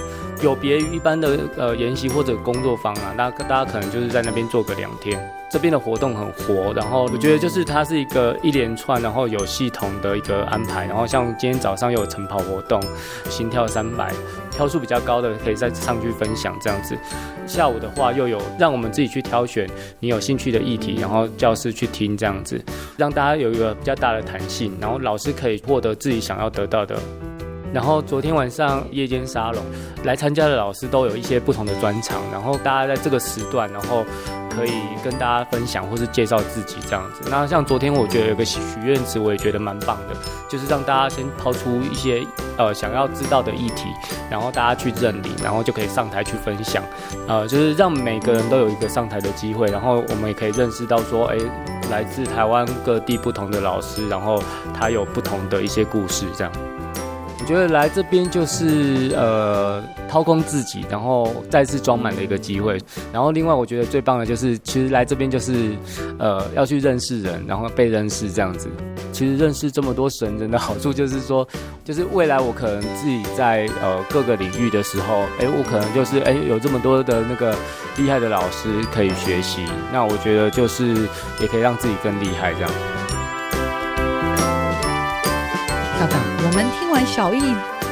[0.42, 5.20] 有别于一般的呃研习或者工作坊啊，那大家可能就是在那边做个两天。
[5.48, 10.86] 这边的活动很活，然后我觉得就是它是一个一连串，然后有系统的一个安排。
[10.86, 12.82] 然后像今天早上又有晨跑活动，
[13.30, 14.12] 心跳三百，
[14.52, 16.98] 跳数比较高的可以再上去分享这样子。
[17.48, 19.70] 下午的话又有让我们自己去挑选
[20.00, 22.62] 你有兴趣的议题，然后教室去听这样子。
[22.98, 27.00] 让大家有一个比较大的弹性，然后老师可以获得自己想要得到的。
[27.76, 29.62] 然后昨天晚上夜间沙龙
[30.06, 34.06] 来参加的老师都有一些不同的专场，然后大家在这个时段，然后
[34.50, 34.72] 可以
[35.04, 37.30] 跟大家分享或是介绍自己这样子。
[37.30, 40.16] 那像昨天我觉得有个许愿池，我也觉得蛮棒的，
[40.48, 42.26] 就是让大家先抛出一些
[42.58, 43.90] 呃想要知道的议题，
[44.32, 46.82] 然后大家去认领，然后就可以上台去分享，
[47.28, 51.38] 呃，就是让每个人都有一个上台的机会，然后我们也可以认识到说，哎。
[51.92, 54.42] 来自台湾各地不同的老师，然后
[54.74, 56.52] 他有不同的一些故事，这样。
[57.40, 62.80] 我觉得来这边就是呃掏空自己，然后再次装满的一个机会。
[63.14, 65.76] 然后另外我觉得最棒的就是，其实来这边就是
[66.18, 68.68] 呃要去认识人，然后被认识这样子。
[69.12, 71.48] 其实认识这么多神人的好处就是说，
[71.86, 77.56] 就是未来我可能自己在呃各个领域的时候，哎，我可能就是哎有这么多的那个
[77.98, 79.66] 厉害的老师可以学习。
[79.94, 81.08] 那我觉得就是
[81.40, 82.72] 也可以让自己更厉害这样。
[86.08, 87.42] 我们听完小易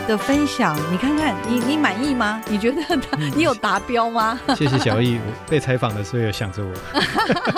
[0.07, 2.39] 的分享，你看看你你满意吗？
[2.47, 4.39] 你觉得他你有达标吗？
[4.55, 6.71] 谢谢小易，我被采访的时候有想着我，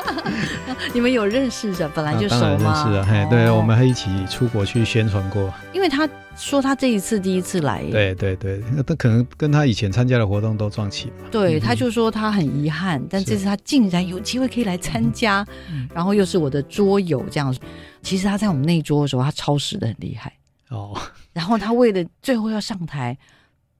[0.93, 2.93] 你们有认识的，本来就熟啊当然认？
[2.93, 3.55] 识啊，嘿，对，哦。
[3.57, 11.59] 我们还一起出国去宣传过，因为他说他这一次第一次来，对对对，那他可能跟他以前参加的活动都撞起吧，对，嗯。
[11.59, 15.89] 他就说他很遗憾，但这次他竟然有机会可以来参加，嗯。
[15.93, 17.53] 然后又是我的桌友这样。
[18.03, 20.31] 其实他在我们那一桌的时候，他超时的很厉害，
[20.69, 20.97] 哦，
[21.33, 23.17] 然后他为了最后要上台，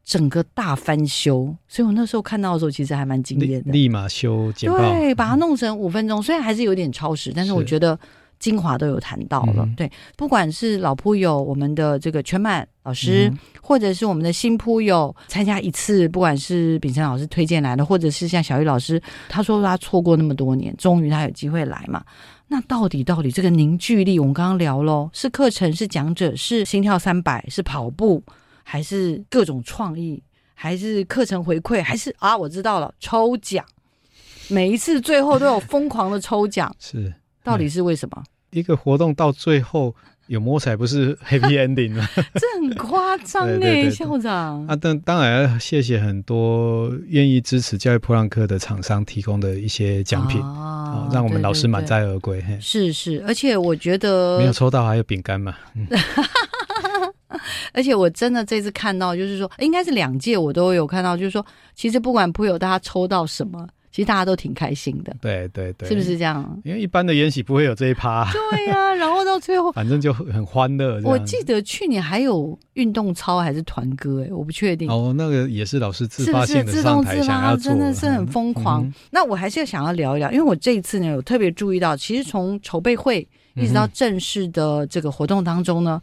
[0.04, 3.72] 整个大翻修，所以我那时候看到的时候，其实还蛮惊立艳的。
[3.72, 7.98] 立马修剪报，对，把它弄成五分钟，虽然还是有点超时，但是我是觉得
[8.38, 9.64] 精华都有谈到了。
[9.66, 22.04] 嗯对，不管是老铺友我们的这个全满老师，嗯或者是我们的新铺友参加一次，不管是秉承老师推荐来的，或者是像小玉老师，他说他错过那么多年，终于他有机会来嘛。
[22.48, 28.24] 那到底到底这个凝聚力，我们刚刚聊喽，是课程，是讲者，是心跳三百，是跑步，
[28.64, 30.22] 还是各种创意，
[30.54, 33.66] 还是课程回馈，还是啊，我知道了，抽奖。
[34.48, 37.12] 每一次最后都有疯狂的抽奖， 是
[37.44, 38.24] 到底是为什么？
[38.52, 39.96] 一个活动到最后
[40.28, 42.08] 有摸彩，不是 happy ending 吗？
[42.36, 44.66] 这很夸张哎，校长。
[44.68, 51.86] 啊，当当然要谢谢很多愿意支持教育普朗克的厂商提供的一些奖品，啊哦，让我们老师满。
[51.86, 52.42] 载而归。
[52.42, 55.54] 嘿是是，而且我觉得没有抽到还有饼干嘛？
[55.76, 55.86] 嗯
[57.74, 66.02] 而且我真的这次看到，就是说，应该是两届我都有看到，就是说，其实不管普友大家抽到什么，其实大家都挺开心的，对对对，是不？
[66.02, 66.62] 是这样？
[66.66, 71.00] 因为一般的延禧不会有这一趴，对呀、然后到最后， 反正就很欢乐。
[71.06, 74.92] 我记得去年还有运动操还是团歌，哎，我不确定。
[74.92, 77.16] 哦，那个也是老师自发性的上自动自发？
[77.16, 78.84] 台想要做，真的是很嗯疯狂。
[78.84, 86.02] 嗯那我还是想要聊一聊，因为我这一次呢有特别注意到，其实从筹备会一直到正式的这个活动当中呢，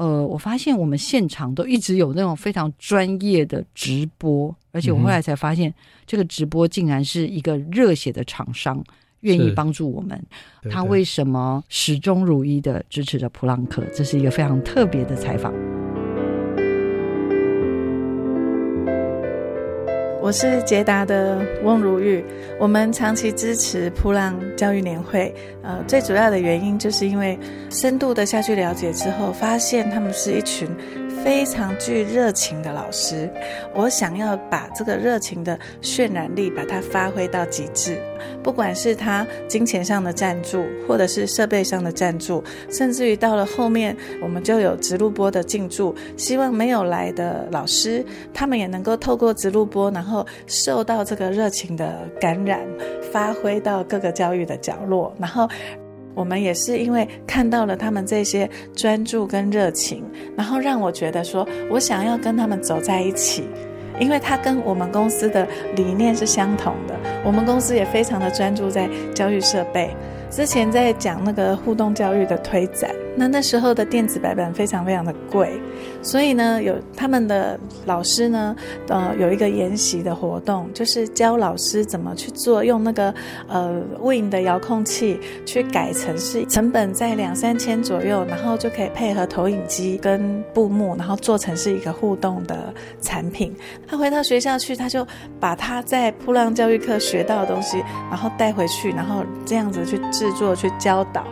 [0.00, 5.72] 呃，我发现我们现场都一直有那种非常专业的直播，而且我后来才发现，
[6.06, 8.82] 这个直播竟然是一个热血的厂商。
[9.20, 10.18] 愿意帮助我们，
[10.70, 13.84] 他为什么始终如一的支持着普朗克？
[13.94, 15.52] 这是一个非常特别的采访。
[20.22, 22.22] 我是捷达的翁如玉，
[22.58, 27.38] 我们长期支持普朗教育年会，呃，最主要的原因就是因为
[27.70, 30.68] 深度的下去了解之后，发现他们是一群
[31.22, 33.30] 非常具热情的老师。
[33.74, 37.98] 我想要把这个热情的渲染力把它发挥到极致，
[38.42, 52.60] 不管是他金钱上的赞助，或者是设备上的赞助，甚至于到了后面，我们就有直录播的进驻，希望没有来的老师，他们也能够透过直录播，然后受到这个热情的感染，
[53.12, 55.48] 发挥到各个教育的角落，然后。
[56.14, 60.04] 我们也是因为看到了他们这些专注跟热情，
[60.36, 63.44] 然后让我觉得说，我想要跟他们走在一起，
[63.98, 65.46] 因为他跟我们公司的
[65.76, 66.94] 理念是相同的。
[67.24, 69.94] 我们公司也非常的专注在教育设备。
[70.30, 75.60] 之前在讲那个互动教育的推展，那那时候的电子白板非常非常的贵，
[76.02, 78.56] 所以呢，有他们的老师呢，
[78.88, 83.12] 呃，有一个研习的活动，就是教老师怎么去做，用那个
[83.48, 93.54] 呃 Win 的遥控器去改成是，成本在两三千左右，然后就可以配合投影机跟布幕，然后做成是一个互动的产品。
[93.86, 95.06] 他回到学校去，他就
[95.38, 101.26] 把他在普朗教育课学到的东西，然后带回去，然后这样子去制作、去教导。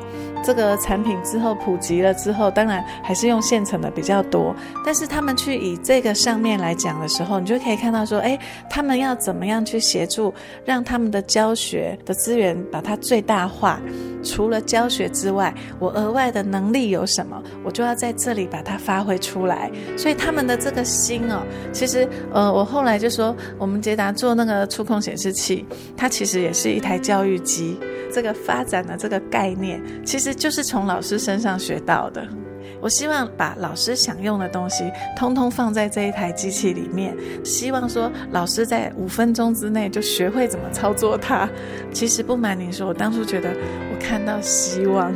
[0.44, 4.54] 这个产品之后普及了之后，当然还是用现成的比较多。
[4.84, 8.38] 但是他们去以这个上面来讲的时候，你就可以看到说，哎，
[8.70, 10.32] 他们要怎么样去协助，
[10.64, 13.80] 让他们的教学的资源把它最大化。
[14.24, 19.70] 除了教学之外，我额外的能力有什么，我就要在这里把它发挥出来。
[19.96, 25.64] 所以他们的这个心哦，其实呃，我后来就说，我们捷达做那个触控显示器，
[25.96, 27.78] 它其实也是一台教育机。
[28.10, 32.26] 这个发展的这个概念，其实就是从老师身上学到的。
[32.80, 37.12] 我希望把老师想用的东西，通通放在这一台机器里面，
[37.44, 41.48] 希望说老师在五分钟之内就学会怎么操作它。
[41.92, 45.12] 其实不瞒您说，我当初觉得我看到希望，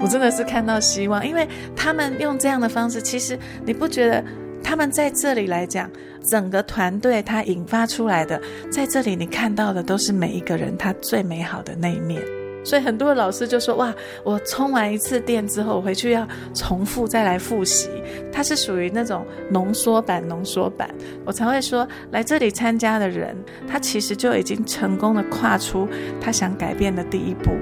[0.00, 1.46] 我真的是看到希望，因为
[1.76, 4.24] 他们用这样的方式，其实你不觉得
[4.60, 5.88] 他们在这里来讲，
[6.20, 8.40] 整个团队他引发出来的，
[8.72, 12.20] 在这里你看到的都是每一个人他最美好的那一面。
[12.64, 17.90] 所以很多的老师就说：“哇，我充完一次电之后，我回去要重复再来复习。
[18.32, 20.88] 它是属于那种浓缩版、浓缩版。
[21.24, 23.36] 我才会说，来这里参加的人，
[23.68, 25.86] 他其实就已经成功的跨出
[26.20, 27.52] 他想改变的第一步。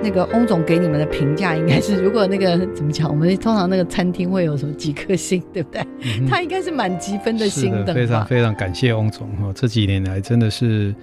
[0.00, 5.82] 那个翁总给你们的评价应该是，如果那个怎么讲，我们通常那个餐厅会有什么几颗星，对不对？
[6.02, 8.24] 嗯他应该是满积分的星等的非常？
[8.26, 10.94] 非常感谢翁总哈，这几年来真的是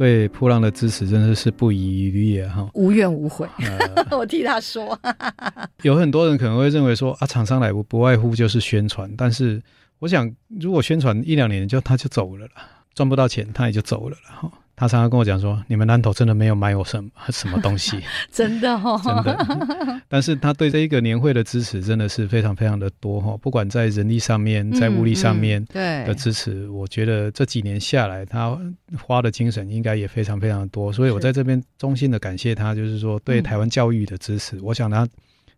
[0.00, 2.70] 对破浪的支持真的是不遗余力啊哈。
[2.72, 4.98] 无怨无悔，呃， 我替他说。
[5.84, 9.62] 有很多人可能会认为说啊，厂商来不不外乎就是宣传，但是
[9.98, 12.52] 我想，如果宣传一两年就他就走了啦，
[12.94, 14.50] 赚不到钱他也就走了了哈。
[14.80, 18.00] 他常常跟我讲说，你们南投真的没有买我什么 什么东西，
[18.32, 20.00] 真的哦，真的。
[20.08, 28.58] 但是他对这一个年会的支持真的是非常非常的多哈，不管在人力上面，在物力上面嗯对的支持，我觉得这几年下来，他
[28.96, 30.90] 花的精神应该也非常非常的多。
[30.90, 34.58] 所以我在这边衷心的感谢他，就是说对台湾教育的支持。
[34.62, 35.06] 我想他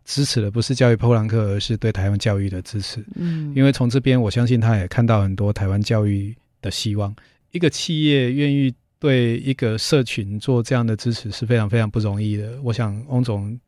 [0.05, 3.05] 支持的不是教育波兰克，而是对台湾教育的支持。
[3.15, 7.15] 嗯，因为从这边，我相信他也看到很多台湾教育的希望。
[7.53, 12.57] 一个企业愿意对一个社群做这样的支持是非常非常不容易的。
[12.63, 13.59] 我想翁总，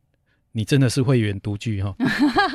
[0.53, 1.93] 你真的是会员独具哈，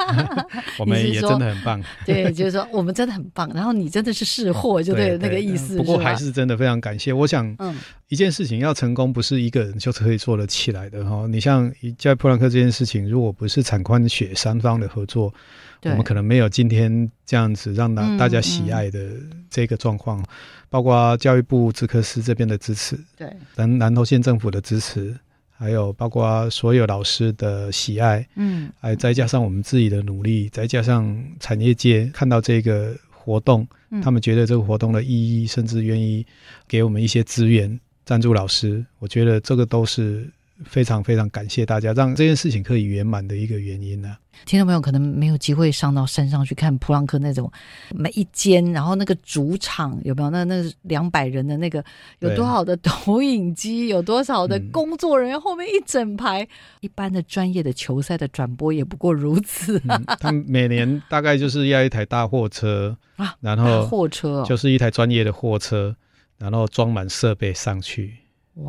[0.81, 1.85] 我们也真的很棒。
[2.07, 5.77] 对，就是说我们真的很棒，然后你真的是识货，就对了那个意思。
[5.77, 7.13] 不过吧还是真的非常感谢。
[7.13, 7.77] 我想，嗯，
[8.09, 11.27] 一件事情要成功，不是一个人就可以做得起来的哈。
[11.29, 15.35] 你像教育普朗克这件事情，如果不是产官学三方的合作，
[15.83, 19.11] 我们可能没有今天这样子让大大家喜爱的
[19.49, 20.25] 这个状况。
[20.69, 25.13] 包括教育部资科司这边的支持，对，南南投县政府的支持，
[25.51, 34.01] 还有包括所有老师的喜爱，嗯，还再加上我们自己的努力，再加上产业界看到这个活动，嗯。
[34.01, 36.25] 他们觉得这个活动的意义，甚至愿意
[36.69, 40.31] 给我们一些资源赞助老师，我觉得这个都是
[40.65, 47.51] 非常非常感谢大家，让这件事情可以圆满的一个原因呢、听众朋友可能没有机会上到山上去看普朗克那种
[47.95, 50.31] 每一间，然后那个主场有没有？
[50.31, 51.85] 那那两百人的那个
[52.21, 56.47] 有多少的投影机，有多少的嗯工作人员，后面一整排，
[56.81, 59.81] 一般的专业的球赛的转播也不过如此。
[59.89, 63.35] 嗯，他每年大概就是要一台大货车，啊！
[63.41, 65.95] 然后货车、哦、就是一台专业的货车，
[66.39, 68.15] 然后装满设备上去，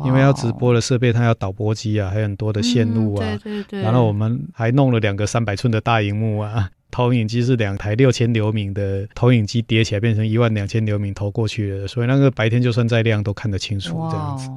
[0.04, 3.26] 因为要直播的设备，它要导播机啊，还有很多的线路啊。
[3.26, 3.82] 嗯对对对。
[3.82, 14.48] 然后我们还弄了两个三百寸的大荧幕啊，投影机是两台六千流明的投影机叠起来变成一万两千流明投过去的，所以那个白天就算再亮都看得清楚这样子。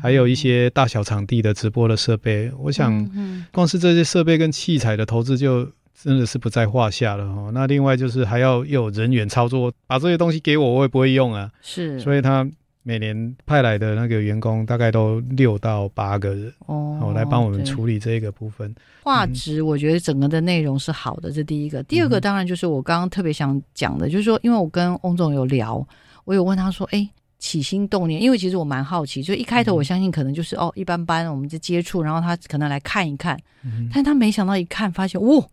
[0.00, 3.08] 还有一些大小场地的直播的设备，我想
[3.52, 7.50] 光是这些设备跟器材的投资就真的是不在话下了哦。
[7.54, 11.50] 那另外就是还要又有人员操作，把这些东西给我，我也不会用啊。
[11.60, 12.48] 是，所以他
[12.82, 17.64] 每年派来的那个员工大概都六到八个人，哦哦，来帮我们对。
[17.64, 18.74] 处理这个部分。
[19.02, 21.82] 画质，我觉得整个的内容是好的，这第一个。
[21.84, 25.86] 第二个嗯当然就是我刚刚特别想讲的，就是说，因为我跟翁总有聊，
[26.24, 27.08] 我有问他说，哎。
[27.38, 35.44] 起心动念，因为其实我蛮好奇，就一开头我相信可能就是、哦一般般，我们就接触，然后他可能来看一看，嗯但他没想到一看发现，哇，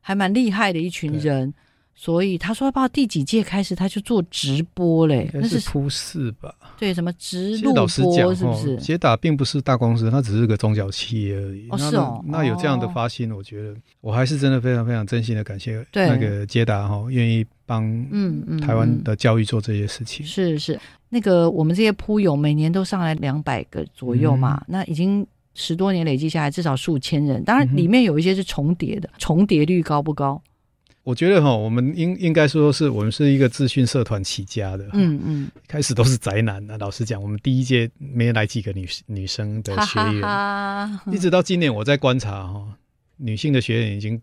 [0.00, 1.54] 还蛮厉害的一群人，
[2.00, 6.54] 所以他说不知道第几届开始他就做直播嘞那是是初四吧？
[6.78, 8.76] 对什么直其实录老实讲播是不是？
[8.76, 11.66] 捷达并不是大公司，它只是个中小企业而已。
[11.70, 20.24] 哦是哦那有这样的哦发心，我觉得我还是真的非常非常真心的感谢那个捷达哈，愿意帮嗯嗯台湾嗯的教育做这些事情。
[20.24, 20.78] 是是，
[21.08, 30.40] 那个我们这些铺友每年都上来两百个左右嘛，那已经十多年累计下来至少数千人，当然里面有一些是重叠的，重叠率高不高？
[31.08, 36.76] 我觉得哈，我们应应该说是我们是一个资讯社团起家的，嗯嗯，一开始都是宅男那。
[36.76, 42.62] 老实讲，我们第一届没来几个女女生的学员，哈，一直到今年我在观察哈，
[43.16, 44.20] 女性的学员已经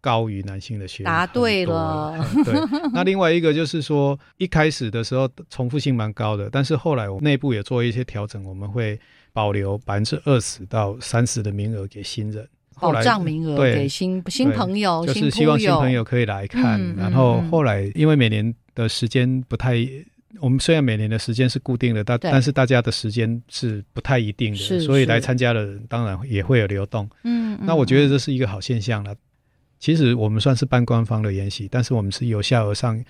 [0.00, 2.16] 高于男性的学员答对了。
[2.16, 2.52] 了， 对，
[2.92, 8.98] 那另外一个就是说，一开始的时候重复性蛮高的，但是后来我内部也做一些调整，我们会
[9.32, 12.48] 保留百分之二十到三十的名额给新人，后
[12.80, 16.80] 保来障名额对给新新朋友，就是希望新朋友友可以来看。
[16.80, 19.76] 嗯然后后来因为每年的时间不太，
[20.40, 27.08] 我们虽然每年的时间是固定的，但但是大家的时间是不太一定的，所以来参加的人当然也会有流动。
[27.22, 29.14] 嗯，那我觉得嗯这是一个好现象了。
[29.78, 33.02] 其实我们算是半官方的研习，但是我们是由下而上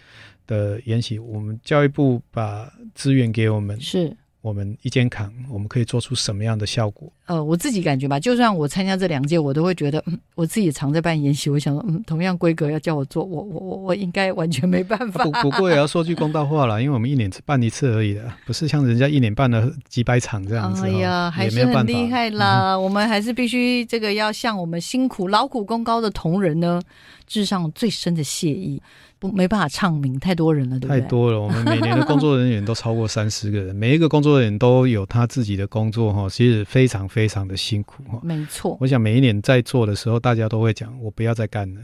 [0.46, 1.18] 的研习。
[1.20, 7.10] 我们教育部把资源给我们，是我们一肩扛，我们可以做出什么样的效果？
[7.24, 15.24] 呃，我自己感觉吧，就算我参加这两届，我都会觉得，嗯，我自己常在办研习，我想说，嗯，同样规格要叫我做，我我我我应该完全没办法。
[15.24, 20.84] 不不过也要说句公道话啦，因为我们一年只办一次而已的，不是像人家一年办了几百场这样子、哦。
[20.84, 22.78] 哎呀，还是也没有办法很厉害啦！
[22.78, 26.82] 我们还是必须这个要向我们辛苦劳苦功高的同仁呢，
[27.26, 28.82] 致上最深的谢意。
[29.24, 31.00] 不，没办法唱名，太多人了，对不对？
[31.00, 38.20] 太多了，我们每年的工作人员都超过三十个人，每一个工作人员都有他自己的工作哈，其实非常非常的辛苦哈。
[38.22, 41.80] 没错，我想每一年在做的时候，大家都会讲我不要再干了。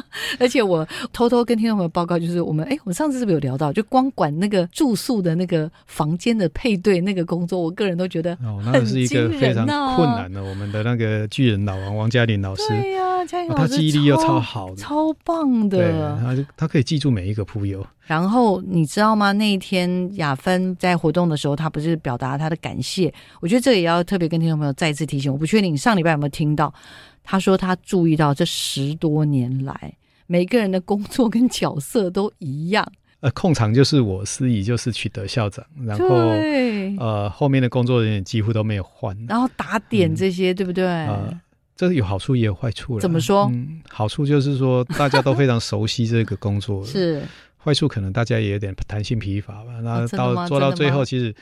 [0.38, 10.42] 而且我偷偷跟听众朋友报告，就是我们哎，我们上次是不是有聊到，就光管那个住宿的那个房间的配对那个工作，我个人都觉得哦，那个是一个非常困难的。
[10.42, 16.18] 我们的那个巨人老王王嘉玲老师，对呀、嘉颖哦老师他记忆力又超超好的，超棒，的。
[16.20, 17.86] 他他可以记住每一个铺友。
[18.06, 19.30] 然后你知道吗？
[19.30, 23.12] 那一天雅芬在活动的时候，他不是表达他的感谢。
[23.40, 25.30] 我觉得这也要特别跟听众朋友再次提醒。
[25.30, 26.74] 我不确定你上礼拜有没有听到，
[27.22, 29.94] 她说他注意到这十多年来，
[30.26, 32.90] 每个人的工作跟角色都一样。
[33.20, 39.14] 呃，控场就是我，司仪就是取得校长，然后对，呃，后面的工作人员几乎都没有换。
[39.28, 40.86] 然后打点这些，对不对？
[40.86, 41.38] 呃，
[41.76, 43.00] 这有好处也有坏处了。
[43.02, 47.22] 怎么说嗯，好处就是说大家都非常熟悉这个工作，是
[47.62, 49.80] 坏处可能大家也有点弹性疲乏吧。
[49.82, 51.34] 那到做到最后，其实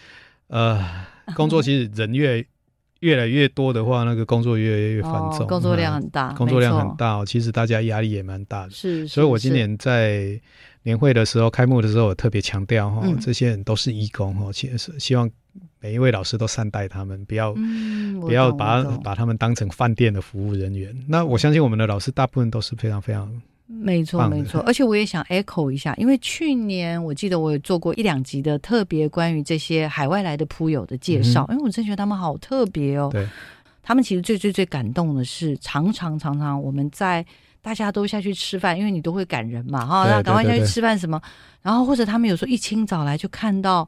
[0.48, 0.84] 呃，
[1.36, 2.44] 工作其实人越
[3.00, 8.70] 越来越多的话，那个工作越来越繁重，哦工作量嗯很大，工作量很大哦，其实大家压力也蛮大的。
[8.70, 10.40] 是，所以我今年在
[10.82, 15.30] 年会的时候开幕的时候，我特别强调哈、嗯这些人都是义工哈，其实是希望
[15.80, 20.96] 每一位老师都善待他们，不要、嗯，不要把把他们当成饭店的服务人员。
[21.06, 23.30] 那我相信我们的老师大部分都是非常非常
[23.68, 33.08] 没错，没错，而且我也想 echo 一下，因为去年我记得我有做过一两集的特别关于这些海外来的铺友的介绍，嗯因为我真觉得他们好特别哦。
[33.12, 33.28] 对，
[33.82, 37.24] 他们其实最最最感动的是，常常常常我们在。
[37.60, 41.20] 大家都下去吃饭，因为你都会赶人嘛，哈，对那赶快下去吃饭什么，
[41.60, 43.86] 然后或者他们有时候一清早来就看到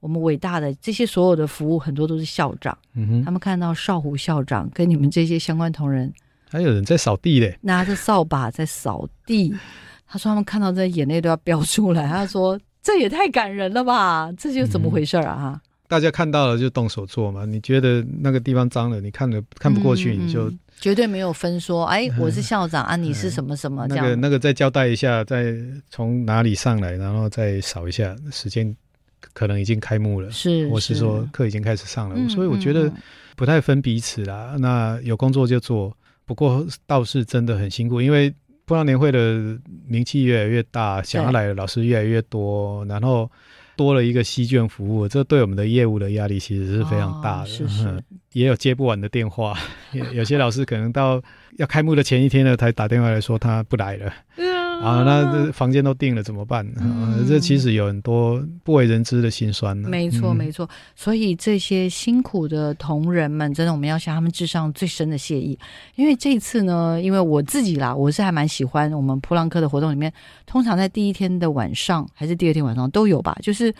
[0.00, 2.76] 我们伟大的这些所有的服务，很多都是校长，
[3.22, 6.12] 他们看到少虎校长跟你们这些相关同仁
[6.50, 9.54] 还有人在扫地嘞，拿着扫把在扫地，
[10.06, 15.36] 他说他们看到这眼泪都要飙出来，他说这也太感人了吧，这就怎么回事儿啊？
[15.36, 17.44] 哈、大家看到了就动手做嘛。
[17.44, 24.04] 你觉得那个地方脏了，你看了看不过去，嗯你就嗯绝对没有分说，哎，我是校长啊，你是什么什么这样。
[24.04, 25.54] 那个那个再交代一下，再
[25.90, 28.74] 从哪里上来，然后再扫一下，时间
[29.34, 32.94] 可能已经开幕了，是，我是说课已经开始上了，嗯所以我觉得嗯
[33.36, 34.56] 不太分彼此啦。
[34.58, 35.94] 那有工作就做，
[36.30, 38.32] 不过倒是真的很辛苦，因为
[38.64, 43.28] 波浪年会的名气越来越大，想要来的老师越来越多，然后
[43.74, 47.42] 多了一个西卷服务，这对我们的业务的压力其实是非常大的。
[47.42, 48.00] 哦是是嗯
[48.32, 49.58] 也有接不完的电话，
[49.90, 51.20] 有有些老师可能到
[51.56, 54.12] 要开幕的前一天呢，才打电话来说他不来了。
[54.80, 56.66] 啊，那这房间都定了怎么办？
[56.78, 59.88] 啊嗯这其实有很多不为人知的辛酸呢。
[59.88, 60.68] 没错，嗯没错。
[60.96, 65.58] 所以这些辛苦的同仁们，真的我们要向他们致上最深的谢意。
[65.96, 70.12] 因为这一次呢，因为我自己啦，我是还蛮喜欢我们普朗克的活动里面，
[70.46, 73.72] 通常在第一天的晚上还是第二天晚上都有吧，就是。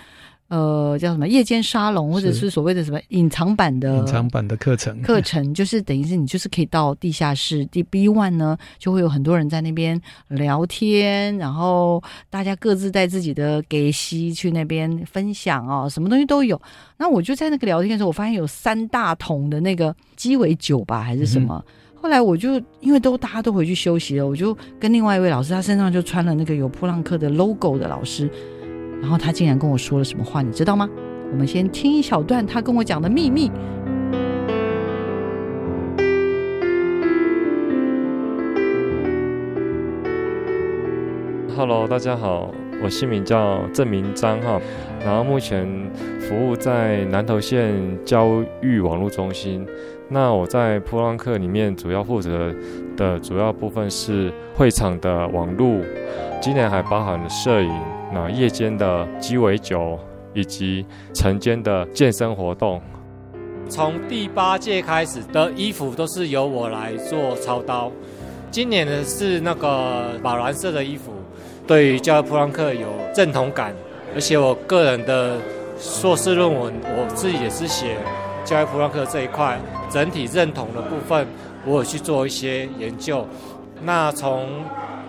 [0.50, 16.60] 呃，叫什么夜间沙龙，或者是是所谓的什么隐藏版的隐藏版的课程，课程， 就是等于是你就是可以到地下室第 B one 呢，就会有很多人在那边聊天，然后大家各自带自己的给息去那边分享哦，什么东西都有。
[16.96, 21.64] 那我就在那个聊天的时候，我发现有三大桶的那个鸡尾酒吧，还是什么。
[21.94, 28.28] 后来我就因为都大家都回去休息了，我就跟另外一位老师，他身上就穿了那个有普朗克的 logo 的老师，
[29.00, 30.88] 然后他竟然跟我说了什么话，你知道吗？
[31.32, 33.50] 我们先听一小段他跟我讲的秘密。
[41.56, 44.60] Hello，大家好，我姓名叫郑明章哈，
[45.04, 45.66] 然后目前
[46.18, 47.72] 服务在南投县
[48.04, 49.66] 教育网络中心。
[50.08, 52.52] 那我在普朗克里面主要负责
[52.96, 55.80] 的主要部分是会场的网络，
[56.40, 57.70] 今年还包含了摄影、
[58.12, 59.98] 那夜间的鸡尾酒
[60.34, 60.84] 以及
[61.14, 62.80] 晨间的健身活动。
[63.68, 67.90] 从第八届开始的衣服都是由我来做操刀，
[68.50, 71.12] 今年的是那个宝蓝色的衣服，
[71.68, 73.72] 对于教育普朗克有认同感，
[74.12, 75.38] 而且我个人的
[75.78, 77.96] 硕士论文我自己也是写
[78.44, 79.56] 教育普朗克这一块
[79.88, 81.24] 整体认同的部分，
[81.64, 83.24] 我有去做一些研究。
[83.82, 84.48] 那从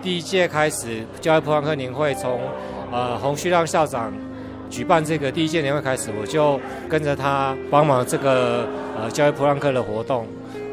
[0.00, 2.40] 第一届开始，教育普朗克年会从
[2.92, 4.12] 呃洪旭亮校长。
[4.70, 8.66] 举办这个第一届年会开始，我就跟着他帮忙这个
[8.98, 10.26] 呃教育普朗克的活动，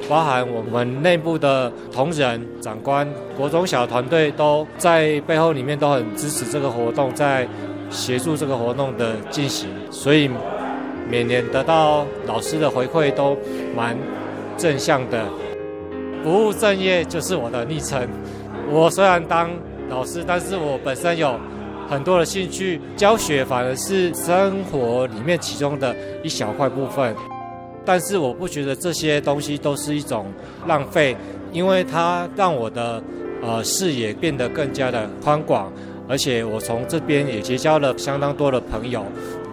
[0.08, 3.06] 包含我们内部的同仁、长官、
[3.36, 7.46] 国中小团队都在背后里面都很支持这个活动，在
[7.90, 10.30] 协助这个活动的进行，所以
[11.10, 13.38] 每年得到老师的回馈都
[13.76, 13.98] 蛮
[14.56, 15.26] 正向的。
[16.24, 18.08] 不务正业就是我的昵称。
[18.72, 19.50] 我虽然当
[19.90, 21.38] 老师，但是我本身有。
[21.90, 27.16] 很多的兴趣，教学反而是生活里面其中的一小块部分，
[27.84, 30.28] 但是我不觉得这些东西都是一种
[30.68, 31.18] 浪费，
[31.52, 33.02] 因为它让我的
[33.42, 35.74] 呃视野变得更加的宽广，
[36.08, 39.04] 而且我从这边也结交了相当多的朋友，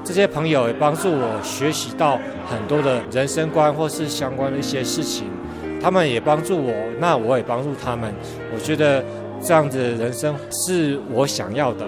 [0.05, 5.25] 这些朋友也帮助我学习到很多的人生观或是相关的一些事情，
[5.81, 8.13] 他们也帮助我，那我也帮助他们，
[8.55, 9.03] 我觉得
[9.43, 11.87] 这样子的人生是我想要的。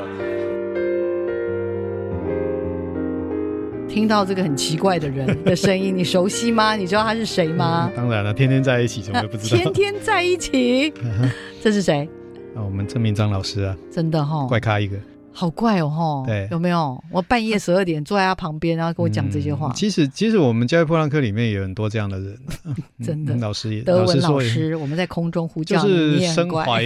[3.88, 6.76] 听到这个很奇怪的人的声音，你熟悉吗？
[6.76, 7.90] 你知道他是谁吗？
[7.96, 9.56] 当然了，天天在一起，怎么会不知道？
[9.56, 10.92] 天天在一起，
[11.62, 12.08] 这是谁？
[12.54, 14.96] 啊，我们郑明章老师啊，真的哈、哦，怪咖一个，
[15.32, 16.22] 好怪哦哈。
[16.26, 17.02] 对，有没有？
[17.10, 19.68] 我半夜十二点坐在他旁边，然后跟我讲这些话。
[19.68, 22.38] 嗯、其实，其实我们教育破浪课里面有很多这样的人，
[23.02, 23.34] 真的。
[23.34, 26.82] 嗯、老师也，德文老师，我们在空中呼叫，就是 身怀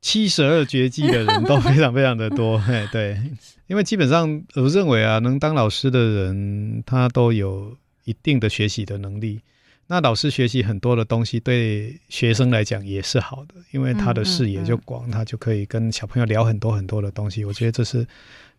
[0.00, 2.58] 七十二绝技的人都非常非常的多。
[2.66, 3.18] 哎，对。
[3.66, 9.40] 因为基本上，我认为啊，能当老师的人，他都有一定的学习的能力。
[9.86, 17.44] 那老师学习很多的东西，对学生来讲也是好的，因为他的视野就广，嗯嗯嗯、他就可以跟小朋友聊很多很多的东西。
[17.44, 18.06] 我觉得这是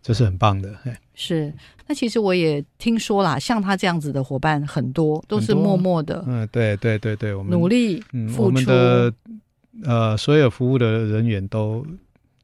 [0.01, 0.73] 这是很棒的。
[1.13, 1.53] 是，
[1.87, 6.23] 那其实我也听说啦，像他这样子的伙伴很多，都是默默的。
[6.27, 8.13] 嗯，对对对对，我们努力付出。
[8.13, 9.13] 嗯、我们的
[9.83, 11.85] 呃，所有服务的人员都。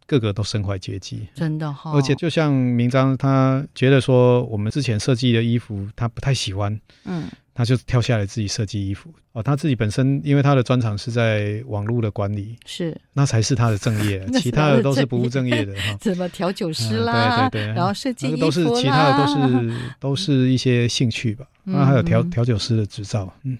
[0.10, 1.28] 个个都身怀绝技。
[1.36, 9.14] 真的哈、而且就像明章，他觉得说我们之前设计的衣服他不太喜欢，嗯他就跳下来自己设计衣服。
[9.34, 15.98] 哦，他自己本身因为他的专长是在网络的管理，是那才是他的正业 其他的都是不务正业的哈。
[16.02, 21.46] 什么调酒师嗯啦，对对对，然后设计衣那个都是其他的都是都是一些兴趣吧。
[21.66, 23.58] 嗯那还有调嗯调酒师的执照，嗯，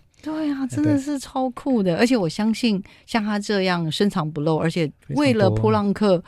[0.68, 6.24] 真的是超酷的，而且我相信像他这样深藏不露，而且为了多扑浪客，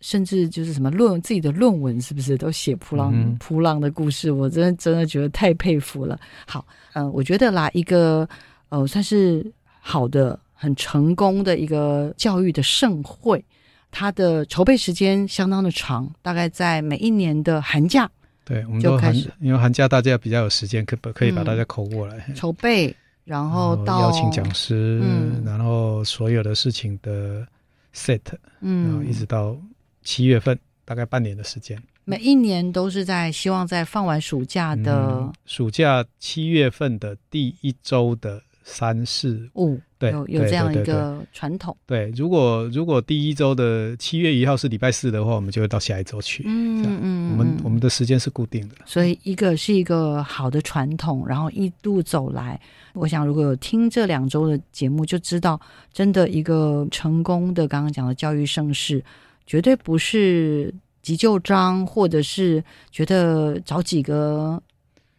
[0.00, 4.30] 甚至就是什么论自己的论文，是不是都写扑浪、嗯扑浪的故事？
[4.30, 6.18] 我真的真的觉得太佩服了。
[6.46, 8.28] 好，呃，我觉得啦，一个
[8.68, 9.44] 呃算是
[9.80, 13.44] 好的、很成功的一个教育的盛会，
[13.90, 18.10] 它的筹备时间相当的长，大概在每一年的寒假
[18.44, 22.94] 对，我们就开始，因为寒假大家比较有时间，可可以把嗯大家扣过来，筹备，
[23.26, 25.42] 然后到邀请讲师，嗯。
[25.44, 27.46] 然后所有的事情的
[27.92, 28.22] set，
[28.60, 28.84] 嗯。
[28.84, 29.54] 然后嗯一直到
[30.02, 31.78] 七月份，大概半年的时间。
[32.04, 41.76] 每一年都是在希望在放完暑假的嗯暑假七月份的第一周的三四五，对，有有这样一个传统。
[41.86, 46.44] 对，如果如果第一周的七月一号是礼拜四的话，我们就会到下一周去。
[46.46, 48.74] 嗯嗯我们嗯我们的时间是固定的。
[48.84, 52.60] 所以一个是一个好的传统，然后一路走来，
[52.92, 55.60] 我想如果有听这两周的节目，就知道
[55.92, 59.02] 真的一个成功的刚刚讲的教育盛世，
[59.46, 64.60] 绝对不是急就章，或者是觉得找几个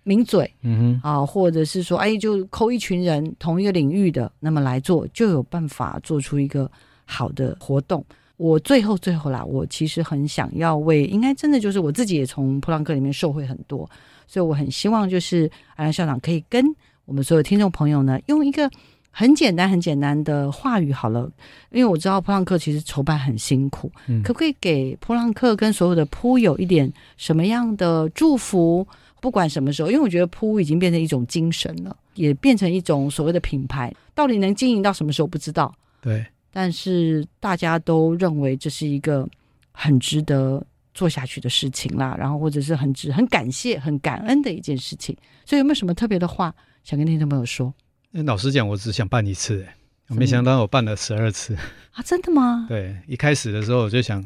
[0.08, 6.72] 名嘴嗯哼啊，或者是说，哎，就扣一群人同一个领域的，那么来做，就有办法做出一个
[7.04, 8.02] 好的活动。
[8.38, 13.90] 我最后最后啦，我其实很想要为，应该真的就是我自己也从普朗克里面受惠很多，
[14.28, 16.64] 所以我很希望就是安兰校长可以跟
[17.04, 18.70] 我们所有听众朋友呢，用一个
[19.12, 21.30] 很简单很简单的话语好了，
[21.72, 28.88] 因为我知道普朗克其实筹办很辛苦，嗯可不可以给普朗克跟所有的铺友一点什么样的祝福？
[29.22, 35.74] 不管什么时候，因为我觉得铺已经变成一种精神了，也变成一种所谓的品牌，到底能经营到什么时候不知道。
[36.02, 39.28] 对，但是大家都认为这是一个
[39.72, 40.64] 很值得
[40.94, 45.16] 做下去的事情啦，然后或者是很值、很感谢、很感恩的一件事情。
[45.46, 46.54] 所以有没有什么特别的话
[46.84, 47.74] 想跟听众朋友说
[48.12, 49.76] 那老实讲，我只想办一次，哎
[50.10, 51.56] 我没想到我办了十二次。
[51.92, 52.02] 啊？
[52.06, 52.66] 真的吗？
[52.70, 54.26] 对，一开始的时候我就想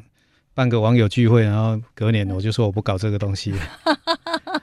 [0.53, 3.59] 办个网友聚会，然后隔年我就说我不搞这个东西了，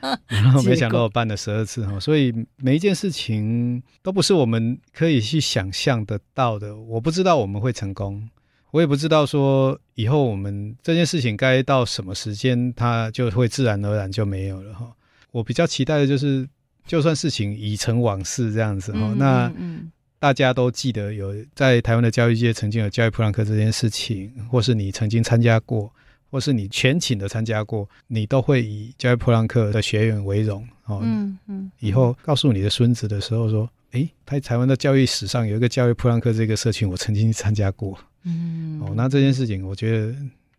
[0.28, 6.76] 然后没想到我办了十二次哈，所以每一件事情都不是我们可以去想象得到的。
[6.76, 8.28] 我不知道我们会成功，
[8.70, 14.92] 我也不知道说以后我们这件事情该到什么时间，它就会自然而然就没有了哈。
[15.30, 16.48] 我比较期待的就是，
[16.86, 19.52] 就算事情已成往事这样子哈，嗯那。
[19.56, 25.94] 嗯大家都记得有在台湾的教育界曾经有教育普朗克这件事情，或是你曾经参加过，
[26.30, 31.00] 或是你全勤的参加过，你都会以教育普朗克的学员为荣哦。
[31.02, 37.98] 嗯嗯，以后告诉你的孙子的时候说，诶，台台湾的教育史上有一个教育普朗克这个社群，我曾经参加过。
[38.24, 40.14] 嗯哦，那这件事情，我觉得，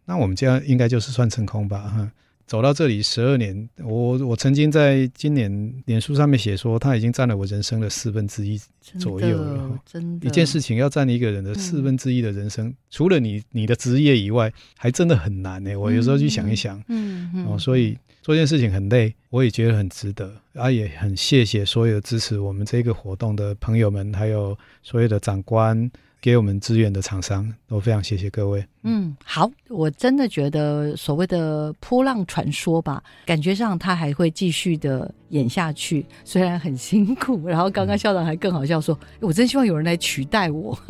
[0.06, 2.12] 那我们这样应该就是算成功吧，哈。
[2.50, 8.60] 走到这里十二年，我我曾经在今年脸书上面写说，他已经占了我人生的四分之一
[8.98, 9.70] 左右了。
[9.70, 15.76] 哈真的一件事情要占一个人的四分之一的人生，除了你你的职业以外，还真的很难呢。
[15.76, 25.92] 我有时候去想一想，嗯嗯哦，所以做这件事情很累，我也觉得很值得，啊，也很谢谢所有支持我们这个活动的朋友们，还有所有的长官。
[26.22, 28.66] 给我们资源的厂商都非常谢谢各位。
[28.84, 37.42] 嗯，好，我真的觉得所谓的波浪传说吧，感觉上它还会继续的演下去，虽然很辛苦。
[37.48, 40.78] 然后刚刚校长还更好笑说：“我真希望有人来取代我。”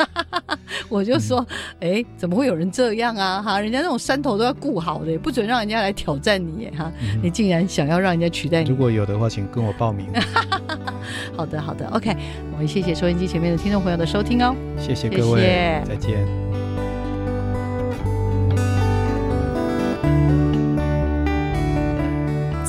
[0.89, 1.45] 我就说
[1.81, 3.41] ：“哎、怎么会有人这样啊？
[3.41, 6.91] 哈，人家那种山头都要顾好的，不准让人家来挑战你耶哈！
[7.21, 8.75] 你竟然想要让人家取代你如？
[8.75, 10.07] 果有的话，请跟我报名。
[11.35, 12.15] 好的，好的，OK，
[12.53, 14.55] 我们谢谢收音机前面的听众朋友的收听哦。
[14.77, 16.68] 谢谢各位，谢谢再见。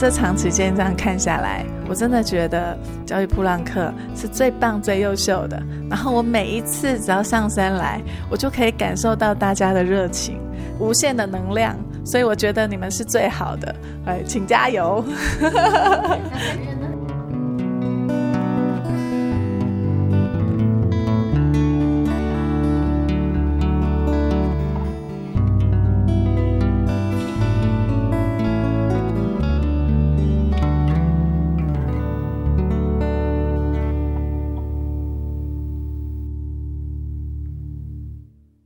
[0.01, 2.75] 这长时间这样看下来，我真的觉得
[3.05, 5.63] 教育普朗克是最棒、最优秀的。
[5.91, 10.41] 然后我每一次只要上山来，我就可以感受到大家的热情、
[10.79, 13.77] 无限的能量，所以我觉得你们是最好的。
[14.07, 15.05] 哎，请加油！